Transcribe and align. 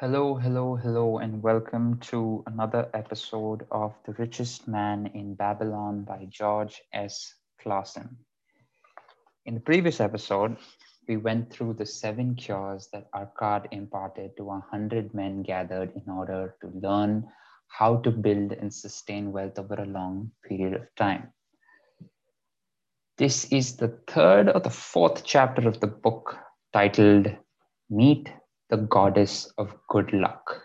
Hello, 0.00 0.34
hello, 0.34 0.74
hello, 0.74 1.18
and 1.18 1.40
welcome 1.40 2.00
to 2.00 2.42
another 2.48 2.90
episode 2.94 3.64
of 3.70 3.94
The 4.04 4.12
Richest 4.14 4.66
Man 4.66 5.08
in 5.14 5.36
Babylon 5.36 6.02
by 6.02 6.26
George 6.28 6.82
S. 6.92 7.32
Clason. 7.62 8.16
In 9.46 9.54
the 9.54 9.60
previous 9.60 10.00
episode, 10.00 10.56
we 11.06 11.16
went 11.16 11.48
through 11.48 11.74
the 11.74 11.86
seven 11.86 12.34
cures 12.34 12.88
that 12.92 13.08
Arkad 13.12 13.68
imparted 13.70 14.36
to 14.36 14.50
a 14.50 14.64
hundred 14.68 15.14
men 15.14 15.44
gathered 15.44 15.92
in 15.94 16.12
order 16.12 16.56
to 16.60 16.72
learn 16.74 17.28
how 17.68 17.98
to 17.98 18.10
build 18.10 18.50
and 18.50 18.74
sustain 18.74 19.30
wealth 19.30 19.60
over 19.60 19.74
a 19.74 19.86
long 19.86 20.32
period 20.44 20.74
of 20.74 20.92
time. 20.96 21.32
This 23.16 23.44
is 23.52 23.76
the 23.76 23.96
third 24.08 24.48
or 24.48 24.58
the 24.58 24.70
fourth 24.70 25.22
chapter 25.22 25.68
of 25.68 25.78
the 25.78 25.86
book 25.86 26.36
titled 26.72 27.28
Meet 27.88 28.28
the 28.74 28.82
goddess 28.82 29.52
of 29.56 29.72
good 29.88 30.12
luck. 30.12 30.60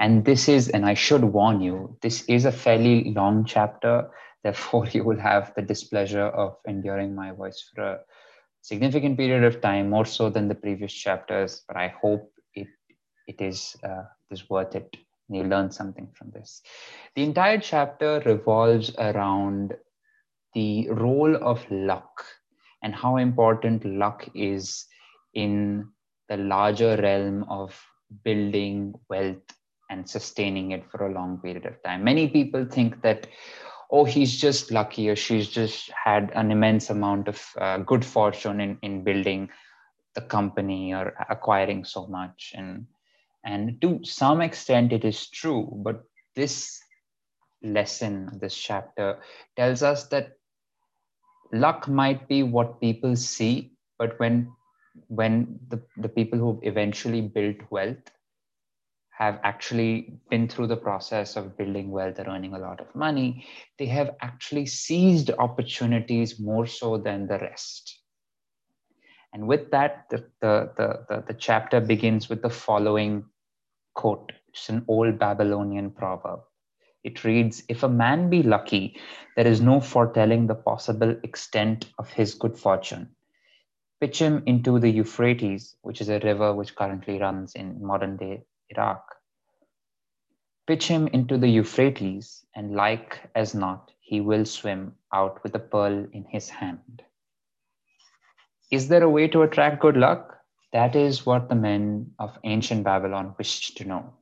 And 0.00 0.24
this 0.24 0.48
is, 0.48 0.68
and 0.68 0.84
I 0.84 0.92
should 0.92 1.24
warn 1.24 1.62
you, 1.62 1.96
this 2.02 2.24
is 2.28 2.44
a 2.44 2.52
fairly 2.52 3.12
long 3.14 3.46
chapter. 3.46 4.10
Therefore, 4.42 4.86
you 4.92 5.04
will 5.04 5.18
have 5.18 5.54
the 5.54 5.62
displeasure 5.62 6.26
of 6.26 6.56
enduring 6.66 7.14
my 7.14 7.32
voice 7.32 7.70
for 7.74 7.82
a 7.82 8.00
significant 8.60 9.16
period 9.16 9.44
of 9.44 9.62
time, 9.62 9.88
more 9.88 10.04
so 10.04 10.28
than 10.28 10.48
the 10.48 10.54
previous 10.54 10.92
chapters. 10.92 11.62
But 11.66 11.78
I 11.78 11.88
hope 11.88 12.30
it 12.54 12.68
it 13.26 13.40
is 13.40 13.76
uh, 13.82 14.04
is 14.30 14.50
worth 14.50 14.74
it. 14.74 14.94
You 15.28 15.44
learn 15.44 15.70
something 15.70 16.08
from 16.14 16.30
this. 16.32 16.60
The 17.14 17.22
entire 17.22 17.60
chapter 17.60 18.20
revolves 18.26 18.92
around 18.98 19.74
the 20.54 20.90
role 20.90 21.36
of 21.36 21.64
luck 21.70 22.24
and 22.82 22.94
how 22.94 23.16
important 23.16 23.84
luck 23.84 24.28
is 24.34 24.86
in 25.32 25.86
the 26.30 26.36
larger 26.36 26.96
realm 26.96 27.44
of 27.50 27.78
building 28.24 28.94
wealth 29.10 29.42
and 29.90 30.08
sustaining 30.08 30.70
it 30.70 30.88
for 30.90 31.06
a 31.06 31.12
long 31.12 31.38
period 31.38 31.66
of 31.66 31.82
time. 31.82 32.04
Many 32.04 32.28
people 32.28 32.64
think 32.64 33.02
that, 33.02 33.26
oh, 33.90 34.04
he's 34.04 34.40
just 34.40 34.70
lucky 34.70 35.08
or 35.10 35.16
she's 35.16 35.48
just 35.48 35.90
had 35.90 36.30
an 36.34 36.52
immense 36.52 36.88
amount 36.88 37.26
of 37.26 37.44
uh, 37.60 37.78
good 37.78 38.04
fortune 38.04 38.60
in, 38.60 38.78
in 38.82 39.02
building 39.02 39.50
the 40.14 40.20
company 40.20 40.94
or 40.94 41.14
acquiring 41.28 41.84
so 41.84 42.06
much. 42.06 42.52
And, 42.56 42.86
and 43.44 43.80
to 43.80 44.00
some 44.04 44.40
extent, 44.40 44.92
it 44.92 45.04
is 45.04 45.28
true. 45.28 45.68
But 45.84 46.04
this 46.36 46.80
lesson, 47.60 48.38
this 48.40 48.56
chapter, 48.56 49.18
tells 49.56 49.82
us 49.82 50.06
that 50.08 50.34
luck 51.52 51.88
might 51.88 52.28
be 52.28 52.44
what 52.44 52.80
people 52.80 53.16
see, 53.16 53.72
but 53.98 54.18
when 54.20 54.52
when 55.08 55.58
the, 55.68 55.82
the 55.96 56.08
people 56.08 56.38
who 56.38 56.60
eventually 56.62 57.20
built 57.20 57.56
wealth 57.70 58.10
have 59.10 59.38
actually 59.42 60.18
been 60.30 60.48
through 60.48 60.66
the 60.66 60.76
process 60.76 61.36
of 61.36 61.56
building 61.56 61.90
wealth 61.90 62.18
or 62.18 62.26
earning 62.28 62.54
a 62.54 62.58
lot 62.58 62.80
of 62.80 62.94
money, 62.94 63.46
they 63.78 63.86
have 63.86 64.16
actually 64.22 64.64
seized 64.64 65.30
opportunities 65.38 66.40
more 66.40 66.66
so 66.66 66.96
than 66.96 67.26
the 67.26 67.38
rest. 67.38 67.98
And 69.34 69.46
with 69.46 69.70
that, 69.70 70.06
the, 70.10 70.24
the, 70.40 70.72
the, 70.76 71.04
the, 71.08 71.24
the 71.28 71.34
chapter 71.34 71.80
begins 71.80 72.28
with 72.28 72.42
the 72.42 72.50
following 72.50 73.24
quote. 73.94 74.32
It's 74.48 74.68
an 74.70 74.84
old 74.88 75.18
Babylonian 75.18 75.90
proverb. 75.90 76.40
It 77.04 77.22
reads 77.22 77.62
If 77.68 77.82
a 77.82 77.88
man 77.88 78.30
be 78.30 78.42
lucky, 78.42 78.98
there 79.36 79.46
is 79.46 79.60
no 79.60 79.80
foretelling 79.80 80.46
the 80.46 80.54
possible 80.54 81.14
extent 81.22 81.90
of 81.98 82.10
his 82.10 82.34
good 82.34 82.56
fortune 82.56 83.14
pitch 84.00 84.18
him 84.18 84.42
into 84.46 84.78
the 84.78 84.88
Euphrates, 84.88 85.76
which 85.82 86.00
is 86.00 86.08
a 86.08 86.18
river 86.20 86.54
which 86.54 86.74
currently 86.74 87.18
runs 87.18 87.54
in 87.54 87.84
modern 87.84 88.16
day 88.16 88.42
Iraq. 88.70 89.04
Pitch 90.66 90.86
him 90.86 91.08
into 91.08 91.36
the 91.36 91.48
Euphrates, 91.48 92.44
and 92.54 92.74
like 92.74 93.20
as 93.34 93.54
not, 93.54 93.90
he 94.00 94.20
will 94.20 94.44
swim 94.44 94.94
out 95.12 95.42
with 95.42 95.54
a 95.54 95.58
pearl 95.58 96.06
in 96.12 96.24
his 96.24 96.48
hand. 96.48 97.02
Is 98.70 98.88
there 98.88 99.02
a 99.02 99.10
way 99.10 99.28
to 99.28 99.42
attract 99.42 99.80
good 99.80 99.96
luck? 99.96 100.38
That 100.72 100.94
is 100.94 101.26
what 101.26 101.48
the 101.48 101.56
men 101.56 102.12
of 102.18 102.38
ancient 102.44 102.84
Babylon 102.84 103.34
wished 103.36 103.76
to 103.78 103.84
know. 103.84 104.14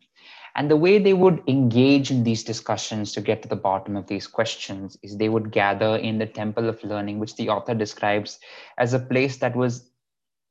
And 0.59 0.69
the 0.69 0.77
way 0.77 0.99
they 0.99 1.15
would 1.15 1.41
engage 1.47 2.11
in 2.11 2.25
these 2.25 2.43
discussions 2.43 3.13
to 3.13 3.21
get 3.21 3.43
to 3.43 3.49
the 3.49 3.55
bottom 3.55 3.97
of 3.97 4.09
these 4.09 4.27
questions 4.27 4.99
is 5.05 5.17
they 5.17 5.29
would 5.29 5.53
gather 5.53 5.95
in 5.99 6.19
the 6.19 6.27
temple 6.27 6.69
of 6.69 6.83
learning, 6.83 7.21
which 7.21 7.37
the 7.37 7.49
author 7.49 7.77
describes 7.77 8.41
as 8.77 8.93
a 8.93 8.99
place 8.99 9.37
that 9.37 9.55
was 9.55 9.93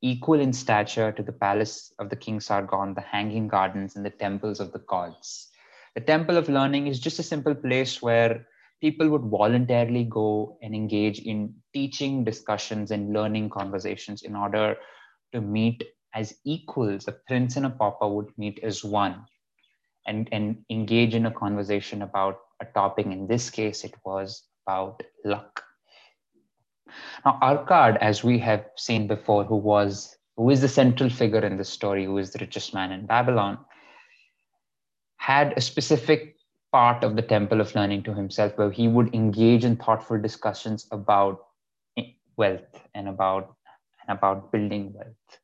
equal 0.00 0.40
in 0.40 0.54
stature 0.54 1.12
to 1.12 1.22
the 1.22 1.32
palace 1.32 1.92
of 1.98 2.08
the 2.08 2.16
king 2.16 2.40
Sargon, 2.40 2.94
the 2.94 3.02
hanging 3.02 3.48
gardens, 3.48 3.96
and 3.96 4.06
the 4.06 4.08
temples 4.08 4.60
of 4.60 4.72
the 4.72 4.78
gods. 4.78 5.50
The 5.94 6.00
temple 6.00 6.38
of 6.38 6.48
learning 6.48 6.86
is 6.86 7.00
just 7.00 7.18
a 7.18 7.22
simple 7.22 7.54
place 7.54 8.00
where 8.00 8.46
people 8.80 9.10
would 9.10 9.24
voluntarily 9.24 10.04
go 10.04 10.56
and 10.62 10.74
engage 10.74 11.18
in 11.18 11.54
teaching 11.74 12.24
discussions 12.24 12.92
and 12.92 13.12
learning 13.12 13.50
conversations 13.50 14.22
in 14.22 14.36
order 14.36 14.78
to 15.34 15.42
meet 15.42 15.84
as 16.14 16.34
equals. 16.46 17.08
A 17.08 17.12
prince 17.26 17.58
and 17.58 17.66
a 17.66 17.70
pauper 17.70 18.08
would 18.08 18.32
meet 18.38 18.58
as 18.62 18.82
one 18.82 19.26
and, 20.08 20.28
and 20.32 20.64
engage 20.70 21.14
in 21.14 21.26
a 21.26 21.30
conversation 21.30 22.02
about 22.02 22.40
a 22.60 22.64
topic. 22.64 23.06
In 23.06 23.28
this 23.28 23.50
case, 23.50 23.84
it 23.84 23.94
was 24.04 24.42
about 24.66 25.02
luck. 25.24 25.62
Now, 27.24 27.38
Arkad, 27.42 27.98
as 27.98 28.24
we 28.24 28.38
have 28.38 28.64
seen 28.76 29.06
before, 29.06 29.44
who 29.44 29.56
was 29.56 30.16
who 30.36 30.50
is 30.50 30.60
the 30.60 30.68
central 30.68 31.10
figure 31.10 31.44
in 31.44 31.56
this 31.56 31.68
story, 31.68 32.04
who 32.04 32.16
is 32.18 32.30
the 32.32 32.38
richest 32.38 32.72
man 32.72 32.92
in 32.92 33.06
Babylon, 33.06 33.58
had 35.16 35.52
a 35.56 35.60
specific 35.60 36.36
part 36.72 37.02
of 37.02 37.16
the 37.16 37.22
temple 37.22 37.60
of 37.60 37.74
learning 37.74 38.04
to 38.04 38.14
himself 38.14 38.56
where 38.56 38.70
he 38.70 38.88
would 38.88 39.14
engage 39.14 39.64
in 39.64 39.76
thoughtful 39.76 40.20
discussions 40.20 40.86
about 40.92 41.40
wealth 42.36 42.88
and 42.94 43.08
about 43.08 43.56
and 44.06 44.16
about 44.16 44.52
building 44.52 44.92
wealth 44.94 45.40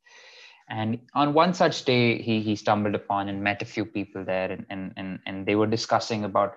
and 0.74 0.98
on 1.14 1.34
one 1.34 1.54
such 1.54 1.84
day, 1.84 2.20
he, 2.20 2.40
he 2.40 2.56
stumbled 2.56 2.96
upon 2.96 3.28
and 3.28 3.40
met 3.40 3.62
a 3.62 3.64
few 3.64 3.84
people 3.84 4.24
there, 4.24 4.50
and, 4.50 4.66
and, 4.68 4.92
and, 4.96 5.20
and 5.24 5.46
they 5.46 5.54
were 5.54 5.68
discussing 5.68 6.24
about, 6.24 6.56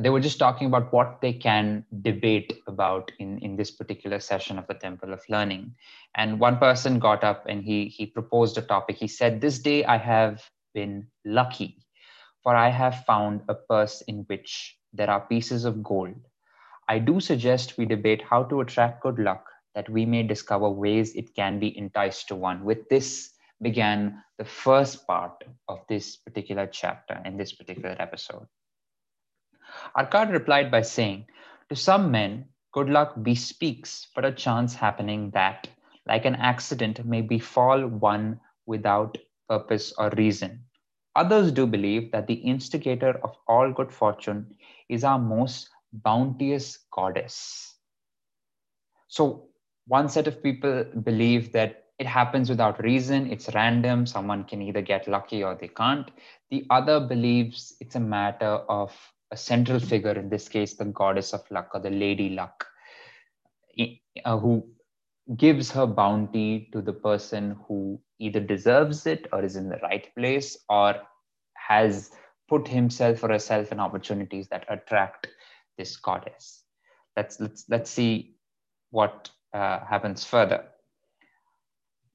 they 0.00 0.08
were 0.08 0.20
just 0.20 0.38
talking 0.38 0.66
about 0.66 0.90
what 0.94 1.20
they 1.20 1.34
can 1.34 1.84
debate 2.00 2.62
about 2.66 3.12
in, 3.18 3.38
in 3.40 3.54
this 3.54 3.70
particular 3.70 4.18
session 4.18 4.58
of 4.58 4.66
the 4.66 4.72
Temple 4.72 5.12
of 5.12 5.20
Learning. 5.28 5.74
And 6.14 6.40
one 6.40 6.56
person 6.56 6.98
got 6.98 7.22
up 7.22 7.44
and 7.46 7.62
he, 7.62 7.88
he 7.88 8.06
proposed 8.06 8.56
a 8.56 8.62
topic. 8.62 8.96
He 8.96 9.08
said, 9.08 9.42
This 9.42 9.58
day 9.58 9.84
I 9.84 9.98
have 9.98 10.42
been 10.72 11.06
lucky, 11.26 11.84
for 12.42 12.56
I 12.56 12.70
have 12.70 13.04
found 13.04 13.42
a 13.50 13.54
purse 13.54 14.00
in 14.08 14.24
which 14.28 14.78
there 14.94 15.10
are 15.10 15.20
pieces 15.20 15.66
of 15.66 15.82
gold. 15.82 16.14
I 16.88 16.98
do 16.98 17.20
suggest 17.20 17.76
we 17.76 17.84
debate 17.84 18.22
how 18.22 18.44
to 18.44 18.62
attract 18.62 19.02
good 19.02 19.18
luck 19.18 19.44
that 19.74 19.88
we 19.88 20.06
may 20.06 20.22
discover 20.22 20.68
ways 20.68 21.14
it 21.14 21.34
can 21.34 21.58
be 21.58 21.76
enticed 21.76 22.28
to 22.28 22.34
one. 22.34 22.64
With 22.64 22.88
this 22.88 23.34
began 23.62 24.22
the 24.38 24.44
first 24.44 25.06
part 25.06 25.44
of 25.68 25.80
this 25.88 26.16
particular 26.16 26.66
chapter 26.66 27.20
in 27.24 27.36
this 27.36 27.52
particular 27.52 27.96
episode. 27.98 28.46
Arkad 29.96 30.32
replied 30.32 30.70
by 30.70 30.82
saying, 30.82 31.26
To 31.68 31.76
some 31.76 32.10
men, 32.10 32.46
good 32.72 32.88
luck 32.88 33.14
bespeaks 33.22 34.06
for 34.14 34.24
a 34.24 34.34
chance 34.34 34.74
happening 34.74 35.30
that, 35.30 35.68
like 36.06 36.24
an 36.24 36.36
accident, 36.36 37.04
may 37.04 37.20
befall 37.20 37.86
one 37.86 38.40
without 38.66 39.18
purpose 39.48 39.92
or 39.98 40.10
reason. 40.10 40.64
Others 41.16 41.52
do 41.52 41.66
believe 41.66 42.12
that 42.12 42.26
the 42.26 42.34
instigator 42.34 43.18
of 43.24 43.36
all 43.48 43.72
good 43.72 43.92
fortune 43.92 44.54
is 44.88 45.04
our 45.04 45.18
most 45.18 45.68
bounteous 45.92 46.78
goddess. 46.92 47.74
So, 49.08 49.47
one 49.88 50.08
set 50.08 50.26
of 50.28 50.42
people 50.42 50.84
believe 51.02 51.52
that 51.52 51.84
it 51.98 52.06
happens 52.06 52.48
without 52.48 52.82
reason, 52.82 53.30
it's 53.32 53.52
random, 53.54 54.06
someone 54.06 54.44
can 54.44 54.62
either 54.62 54.82
get 54.82 55.08
lucky 55.08 55.42
or 55.42 55.56
they 55.56 55.68
can't. 55.68 56.10
The 56.50 56.64
other 56.70 57.00
believes 57.00 57.74
it's 57.80 57.96
a 57.96 58.00
matter 58.00 58.46
of 58.68 58.94
a 59.30 59.36
central 59.36 59.80
figure, 59.80 60.12
in 60.12 60.28
this 60.28 60.48
case, 60.48 60.74
the 60.74 60.84
goddess 60.84 61.32
of 61.32 61.42
luck 61.50 61.70
or 61.74 61.80
the 61.80 61.90
lady 61.90 62.30
luck, 62.30 62.66
uh, 64.24 64.38
who 64.38 64.64
gives 65.36 65.70
her 65.72 65.86
bounty 65.86 66.68
to 66.72 66.80
the 66.80 66.92
person 66.92 67.56
who 67.66 68.00
either 68.18 68.40
deserves 68.40 69.06
it 69.06 69.26
or 69.32 69.44
is 69.44 69.56
in 69.56 69.68
the 69.68 69.78
right 69.82 70.08
place 70.16 70.56
or 70.68 70.94
has 71.54 72.10
put 72.48 72.66
himself 72.66 73.22
or 73.22 73.28
herself 73.28 73.72
in 73.72 73.80
opportunities 73.80 74.48
that 74.48 74.64
attract 74.68 75.26
this 75.76 75.96
goddess. 75.96 76.64
Let's 77.16 77.38
let's 77.40 77.64
let's 77.68 77.90
see 77.90 78.36
what 78.90 79.30
uh, 79.52 79.80
happens 79.84 80.24
further. 80.24 80.64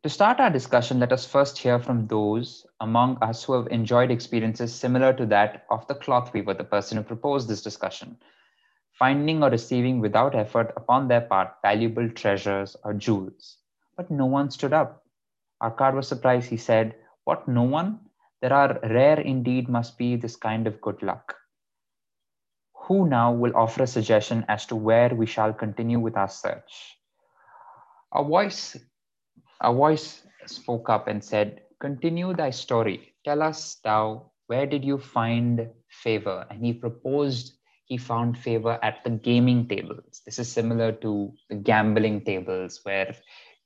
To 0.03 0.09
start 0.09 0.41
our 0.41 0.49
discussion, 0.49 0.99
let 0.99 1.13
us 1.13 1.25
first 1.25 1.57
hear 1.57 1.79
from 1.79 2.07
those 2.07 2.65
among 2.81 3.17
us 3.21 3.43
who 3.43 3.53
have 3.53 3.67
enjoyed 3.67 4.11
experiences 4.11 4.75
similar 4.75 5.13
to 5.13 5.25
that 5.27 5.65
of 5.69 5.87
the 5.87 5.95
cloth 5.95 6.33
weaver, 6.33 6.53
the 6.53 6.65
person 6.65 6.97
who 6.97 7.03
proposed 7.03 7.47
this 7.47 7.61
discussion, 7.61 8.17
finding 8.99 9.41
or 9.41 9.49
receiving 9.49 10.01
without 10.01 10.35
effort 10.35 10.73
upon 10.75 11.07
their 11.07 11.21
part 11.21 11.55
valuable 11.61 12.09
treasures 12.09 12.75
or 12.83 12.93
jewels. 12.93 13.59
But 13.95 14.11
no 14.11 14.25
one 14.25 14.51
stood 14.51 14.73
up. 14.73 15.05
Arkad 15.61 15.93
was 15.93 16.09
surprised. 16.09 16.49
He 16.49 16.57
said, 16.57 16.95
What, 17.23 17.47
no 17.47 17.63
one? 17.63 17.99
There 18.41 18.51
are 18.51 18.79
rare 18.83 19.21
indeed 19.21 19.69
must 19.69 19.97
be 19.97 20.17
this 20.17 20.35
kind 20.35 20.67
of 20.67 20.81
good 20.81 21.01
luck. 21.01 21.37
Who 22.73 23.07
now 23.07 23.31
will 23.31 23.55
offer 23.55 23.83
a 23.83 23.87
suggestion 23.87 24.43
as 24.49 24.65
to 24.65 24.75
where 24.75 25.15
we 25.15 25.25
shall 25.25 25.53
continue 25.53 25.99
with 25.99 26.17
our 26.17 26.27
search? 26.27 26.97
A 28.13 28.23
voice, 28.23 28.77
a 29.61 29.73
voice 29.73 30.23
spoke 30.45 30.89
up 30.89 31.07
and 31.07 31.23
said, 31.23 31.61
Continue 31.79 32.33
thy 32.33 32.51
story. 32.51 33.15
Tell 33.25 33.41
us 33.41 33.75
thou, 33.83 34.31
where 34.47 34.65
did 34.65 34.85
you 34.85 34.97
find 34.97 35.69
favor? 35.89 36.45
And 36.49 36.63
he 36.63 36.73
proposed 36.73 37.53
he 37.85 37.97
found 37.97 38.37
favor 38.37 38.79
at 38.81 39.03
the 39.03 39.09
gaming 39.09 39.67
tables. 39.67 40.21
This 40.25 40.39
is 40.39 40.49
similar 40.51 40.93
to 40.93 41.33
the 41.49 41.55
gambling 41.55 42.23
tables 42.23 42.79
where 42.83 43.13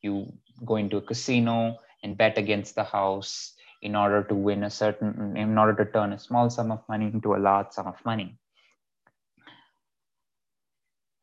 you 0.01 0.33
go 0.65 0.75
into 0.77 0.97
a 0.97 1.01
casino 1.01 1.77
and 2.03 2.17
bet 2.17 2.37
against 2.37 2.75
the 2.75 2.83
house 2.83 3.53
in 3.81 3.95
order 3.95 4.23
to 4.23 4.33
win 4.33 4.63
a 4.63 4.69
certain, 4.69 5.37
in 5.37 5.57
order 5.57 5.85
to 5.85 5.91
turn 5.91 6.13
a 6.13 6.19
small 6.19 6.49
sum 6.49 6.71
of 6.71 6.81
money 6.89 7.05
into 7.05 7.35
a 7.35 7.37
large 7.37 7.71
sum 7.71 7.87
of 7.87 8.03
money. 8.05 8.37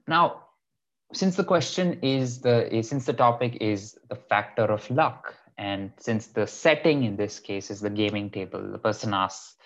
Now, 0.06 0.44
since 1.12 1.37
the 1.37 1.45
question 1.45 1.99
is 2.03 2.41
the, 2.41 2.81
since 2.83 3.06
the 3.06 3.12
topic 3.12 3.59
is 3.61 3.99
the 4.09 4.17
factor 4.17 4.65
of 4.65 4.89
luck, 4.91 5.35
and 5.59 5.93
since 5.99 6.29
the 6.29 6.47
setting 6.47 7.05
in 7.05 7.17
this 7.17 7.39
case 7.39 7.71
is 7.71 7.81
the 7.81 7.91
gaming 7.91 8.31
table, 8.31 8.73
the 8.73 8.79
person 8.79 9.15
asks, 9.15 9.56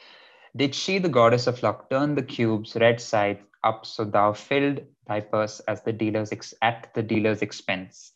did 0.56 0.74
she, 0.74 0.98
the 0.98 1.08
goddess 1.08 1.46
of 1.46 1.62
luck, 1.62 1.88
turn 1.90 2.14
the 2.14 2.22
cube's 2.22 2.74
red 2.76 3.00
side 3.00 3.38
up 3.64 3.86
so 3.86 4.04
thou 4.04 4.32
filled 4.32 4.80
thy 5.06 5.20
purse 5.20 5.60
as 5.60 5.82
the 5.82 5.92
dealer's 5.92 6.32
ex- 6.32 6.54
at 6.62 6.92
the 6.94 7.02
dealer's 7.02 7.42
expense? 7.42 8.12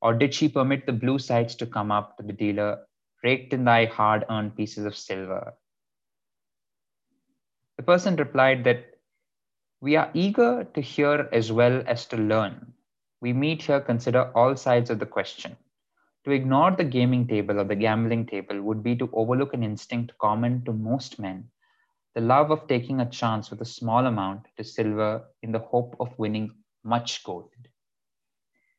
Or 0.00 0.14
did 0.14 0.34
she 0.34 0.48
permit 0.48 0.86
the 0.86 0.92
blue 0.92 1.18
sides 1.18 1.54
to 1.56 1.66
come 1.66 1.90
up 1.90 2.16
to 2.16 2.22
the 2.22 2.32
dealer, 2.32 2.78
raked 3.22 3.52
in 3.52 3.64
thy 3.64 3.86
hard 3.86 4.24
earned 4.30 4.56
pieces 4.56 4.84
of 4.84 4.96
silver? 4.96 5.54
The 7.76 7.82
person 7.82 8.16
replied 8.16 8.64
that 8.64 8.87
we 9.80 9.96
are 9.96 10.10
eager 10.14 10.64
to 10.74 10.80
hear 10.80 11.28
as 11.32 11.52
well 11.52 11.82
as 11.86 12.06
to 12.06 12.16
learn. 12.16 12.72
We 13.20 13.32
meet 13.32 13.62
here 13.62 13.80
consider 13.80 14.30
all 14.34 14.56
sides 14.56 14.90
of 14.90 14.98
the 14.98 15.06
question. 15.06 15.56
To 16.24 16.32
ignore 16.32 16.72
the 16.72 16.84
gaming 16.84 17.26
table 17.26 17.60
or 17.60 17.64
the 17.64 17.76
gambling 17.76 18.26
table 18.26 18.60
would 18.62 18.82
be 18.82 18.96
to 18.96 19.08
overlook 19.12 19.54
an 19.54 19.62
instinct 19.62 20.18
common 20.18 20.64
to 20.64 20.72
most 20.72 21.18
men 21.18 21.50
the 22.14 22.20
love 22.20 22.50
of 22.50 22.66
taking 22.66 23.00
a 23.00 23.08
chance 23.08 23.48
with 23.48 23.60
a 23.60 23.64
small 23.64 24.06
amount 24.06 24.46
to 24.56 24.64
silver 24.64 25.22
in 25.42 25.52
the 25.52 25.60
hope 25.60 25.94
of 26.00 26.18
winning 26.18 26.50
much 26.82 27.22
gold. 27.22 27.50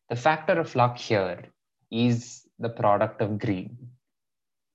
The 0.10 0.18
factor 0.18 0.60
of 0.60 0.76
luck 0.76 0.98
here 0.98 1.46
is 1.90 2.46
the 2.60 2.70
product 2.70 3.22
of 3.22 3.40
greed, 3.40 3.78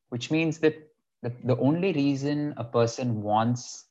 which 0.09 0.31
means 0.31 0.61
that 0.61 0.77
the, 1.23 1.33
the 1.45 1.59
only 1.59 1.93
reason 1.93 2.55
a 2.57 2.65
person 2.65 3.23
wants 3.23 3.85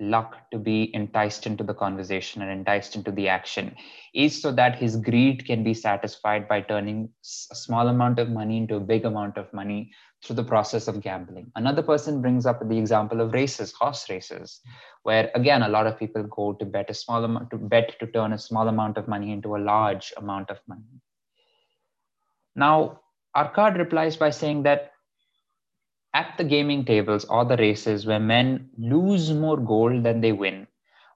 luck 0.00 0.50
to 0.50 0.58
be 0.58 0.94
enticed 0.94 1.46
into 1.46 1.62
the 1.62 1.74
conversation 1.74 2.42
and 2.42 2.50
enticed 2.50 2.96
into 2.96 3.12
the 3.12 3.28
action 3.28 3.74
is 4.12 4.40
so 4.40 4.50
that 4.50 4.76
his 4.76 4.96
greed 4.96 5.46
can 5.46 5.62
be 5.62 5.72
satisfied 5.72 6.48
by 6.48 6.60
turning 6.60 7.08
a 7.52 7.54
small 7.54 7.88
amount 7.88 8.18
of 8.18 8.28
money 8.28 8.56
into 8.56 8.76
a 8.76 8.80
big 8.80 9.04
amount 9.04 9.38
of 9.38 9.52
money 9.52 9.92
through 10.24 10.36
the 10.36 10.44
process 10.44 10.88
of 10.88 11.00
gambling. 11.00 11.50
Another 11.54 11.82
person 11.82 12.20
brings 12.20 12.44
up 12.44 12.66
the 12.66 12.78
example 12.78 13.20
of 13.20 13.32
races, 13.32 13.72
horse 13.72 14.08
races, 14.10 14.60
where 15.04 15.30
again 15.34 15.62
a 15.62 15.68
lot 15.68 15.86
of 15.86 15.98
people 15.98 16.24
go 16.24 16.54
to 16.54 16.64
bet 16.64 16.90
a 16.90 16.94
small 16.94 17.22
amount 17.24 17.50
to 17.50 17.58
bet 17.58 17.98
to 18.00 18.06
turn 18.08 18.32
a 18.32 18.38
small 18.38 18.68
amount 18.68 18.96
of 18.96 19.06
money 19.06 19.32
into 19.32 19.54
a 19.54 19.58
large 19.58 20.12
amount 20.16 20.50
of 20.50 20.58
money. 20.66 21.00
Now, 22.56 23.00
Arkad 23.36 23.78
replies 23.78 24.16
by 24.16 24.30
saying 24.30 24.62
that 24.64 24.93
at 26.14 26.36
the 26.38 26.44
gaming 26.44 26.84
tables 26.84 27.24
or 27.26 27.44
the 27.44 27.58
races 27.58 28.06
where 28.06 28.20
men 28.20 28.70
lose 28.78 29.32
more 29.34 29.58
gold 29.58 30.02
than 30.04 30.20
they 30.22 30.32
win, 30.32 30.66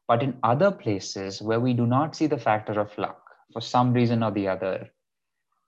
but 0.08 0.22
in 0.22 0.38
other 0.42 0.70
places 0.70 1.40
where 1.40 1.60
we 1.60 1.72
do 1.72 1.86
not 1.86 2.14
see 2.16 2.26
the 2.26 2.38
factor 2.38 2.78
of 2.80 2.96
luck 2.98 3.22
for 3.52 3.60
some 3.62 3.92
reason 3.94 4.22
or 4.22 4.30
the 4.32 4.48
other, 4.48 4.90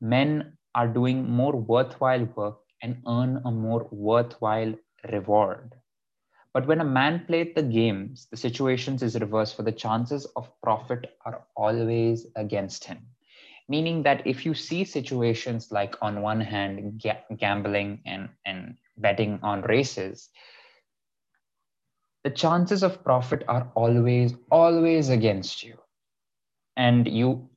men 0.01 0.57
are 0.75 0.89
doing 0.89 1.29
more 1.31 1.55
worthwhile 1.57 2.25
work 2.37 2.59
and 2.83 3.03
earn 3.09 3.41
a 3.45 3.51
more 3.51 3.89
worthwhile 3.93 4.75
reward. 5.13 5.75
But 6.53 6.67
when 6.67 6.81
a 6.81 6.85
man 6.85 7.27
played 7.27 7.55
the 7.55 7.63
games, 7.63 8.27
the 8.31 8.37
situations 8.37 9.03
is 9.03 9.19
reversed 9.21 9.57
for 9.57 9.63
the 9.63 9.73
chances 9.73 10.27
of 10.37 10.53
profit 10.63 11.17
are 11.25 11.47
always 11.57 12.27
against 12.37 12.85
him. 12.85 13.07
Meaning 13.69 14.03
that 14.05 14.27
if 14.27 14.45
you 14.47 14.55
see 14.55 14.85
situations 14.85 15.73
like 15.73 15.97
on 16.03 16.23
one 16.23 16.41
hand, 16.41 17.01
ga- 17.03 17.25
gambling 17.37 18.01
and, 18.07 18.29
and 18.45 18.77
betting 19.01 19.39
on 19.43 19.63
races, 19.63 20.29
the 22.25 22.31
chances 22.31 22.83
of 22.83 23.03
profit 23.03 23.45
are 23.49 23.71
always, 23.75 24.35
always 24.51 25.09
against 25.09 25.63
you. 25.63 25.79
And 26.77 27.09
you 27.09 27.49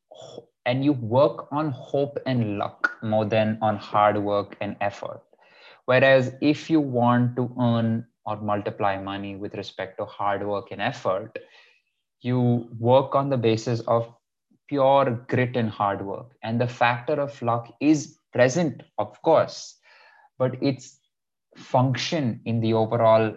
and 0.65 0.83
you 0.85 0.93
work 0.93 1.47
on 1.51 1.71
hope 1.71 2.17
and 2.25 2.57
luck 2.57 2.93
more 3.01 3.25
than 3.25 3.57
on 3.61 3.77
hard 3.77 4.17
work 4.17 4.55
and 4.61 4.77
effort. 4.79 5.21
Whereas 5.85 6.33
if 6.41 6.69
you 6.69 6.79
want 6.79 7.35
to 7.35 7.53
earn 7.59 8.07
or 8.25 8.37
multiply 8.37 8.97
money 8.97 9.35
with 9.35 9.55
respect 9.55 9.97
to 9.97 10.05
hard 10.05 10.47
work 10.47 10.71
and 10.71 10.81
effort, 10.81 11.37
you 12.21 12.69
work 12.79 13.15
on 13.15 13.29
the 13.29 13.37
basis 13.37 13.81
of 13.81 14.13
pure 14.69 15.25
grit 15.27 15.57
and 15.57 15.69
hard 15.69 16.05
work. 16.05 16.37
And 16.41 16.59
the 16.59 16.67
factor 16.67 17.13
of 17.19 17.41
luck 17.41 17.75
is 17.81 18.17
present, 18.31 18.83
of 18.97 19.21
course, 19.21 19.77
but 20.37 20.61
its 20.63 20.99
function 21.55 22.41
in 22.45 22.59
the 22.59 22.73
overall 22.73 23.35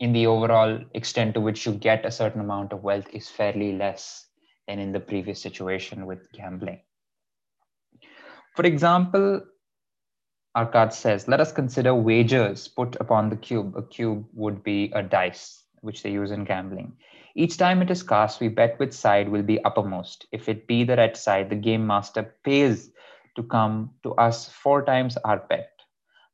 in 0.00 0.12
the 0.14 0.26
overall 0.26 0.80
extent 0.94 1.34
to 1.34 1.40
which 1.40 1.66
you 1.66 1.72
get 1.72 2.06
a 2.06 2.10
certain 2.10 2.40
amount 2.40 2.72
of 2.72 2.82
wealth 2.82 3.06
is 3.12 3.28
fairly 3.28 3.72
less 3.72 4.26
than 4.66 4.78
in 4.78 4.92
the 4.92 5.00
previous 5.00 5.42
situation 5.42 6.06
with 6.06 6.32
gambling. 6.32 6.80
For 8.56 8.64
example, 8.64 9.42
Arkad 10.56 10.92
says, 10.92 11.28
let 11.28 11.40
us 11.40 11.52
consider 11.52 11.94
wagers 11.94 12.66
put 12.66 12.96
upon 12.98 13.28
the 13.28 13.36
cube. 13.36 13.74
A 13.76 13.82
cube 13.82 14.24
would 14.32 14.62
be 14.64 14.90
a 14.94 15.02
dice, 15.02 15.64
which 15.82 16.02
they 16.02 16.10
use 16.10 16.30
in 16.30 16.44
gambling. 16.44 16.96
Each 17.36 17.56
time 17.56 17.82
it 17.82 17.90
is 17.90 18.02
cast, 18.02 18.40
we 18.40 18.48
bet 18.48 18.78
which 18.78 18.92
side 18.92 19.28
will 19.28 19.42
be 19.42 19.62
uppermost. 19.64 20.26
If 20.32 20.48
it 20.48 20.66
be 20.66 20.82
the 20.82 20.96
red 20.96 21.16
side, 21.16 21.50
the 21.50 21.56
game 21.56 21.86
master 21.86 22.34
pays 22.42 22.90
to 23.36 23.42
come 23.42 23.90
to 24.02 24.14
us 24.14 24.48
four 24.48 24.84
times 24.84 25.16
our 25.18 25.38
bet. 25.38 25.70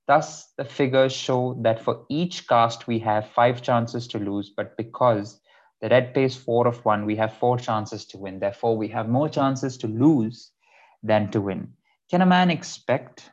Thus, 0.06 0.52
the 0.56 0.64
figures 0.64 1.12
show 1.12 1.58
that 1.62 1.82
for 1.82 2.04
each 2.08 2.46
cast, 2.46 2.86
we 2.86 3.00
have 3.00 3.28
five 3.30 3.60
chances 3.60 4.06
to 4.08 4.18
lose, 4.18 4.50
but 4.56 4.76
because 4.76 5.40
the 5.80 5.88
red 5.88 6.14
pays 6.14 6.36
four 6.36 6.66
of 6.68 6.84
one, 6.84 7.04
we 7.06 7.16
have 7.16 7.34
four 7.34 7.58
chances 7.58 8.06
to 8.06 8.18
win. 8.18 8.38
Therefore, 8.38 8.76
we 8.76 8.88
have 8.88 9.08
more 9.08 9.28
chances 9.28 9.76
to 9.78 9.88
lose 9.88 10.52
than 11.02 11.30
to 11.32 11.40
win. 11.40 11.72
Can 12.10 12.22
a 12.22 12.26
man 12.26 12.50
expect 12.50 13.30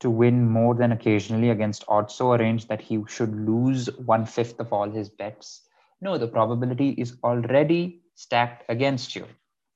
to 0.00 0.10
win 0.10 0.48
more 0.48 0.74
than 0.74 0.92
occasionally 0.92 1.50
against 1.50 1.84
odds 1.86 2.14
so 2.14 2.32
arranged 2.32 2.68
that 2.68 2.80
he 2.80 2.98
should 3.06 3.34
lose 3.34 3.86
one 3.98 4.26
fifth 4.26 4.58
of 4.58 4.72
all 4.72 4.90
his 4.90 5.08
bets? 5.08 5.62
No, 6.00 6.18
the 6.18 6.26
probability 6.26 6.90
is 6.90 7.16
already 7.22 8.02
stacked 8.14 8.64
against 8.68 9.14
you. 9.14 9.26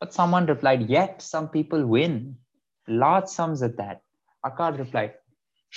But 0.00 0.12
someone 0.12 0.46
replied, 0.46 0.90
Yet 0.90 1.22
some 1.22 1.48
people 1.48 1.86
win. 1.86 2.36
Large 2.88 3.28
sums 3.28 3.62
at 3.62 3.76
that. 3.76 4.02
Arkad 4.44 4.78
replied, 4.78 5.14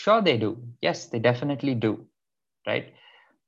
Sure, 0.01 0.21
they 0.21 0.37
do. 0.37 0.51
Yes, 0.81 1.07
they 1.07 1.19
definitely 1.19 1.73
do. 1.75 2.05
Right? 2.67 2.93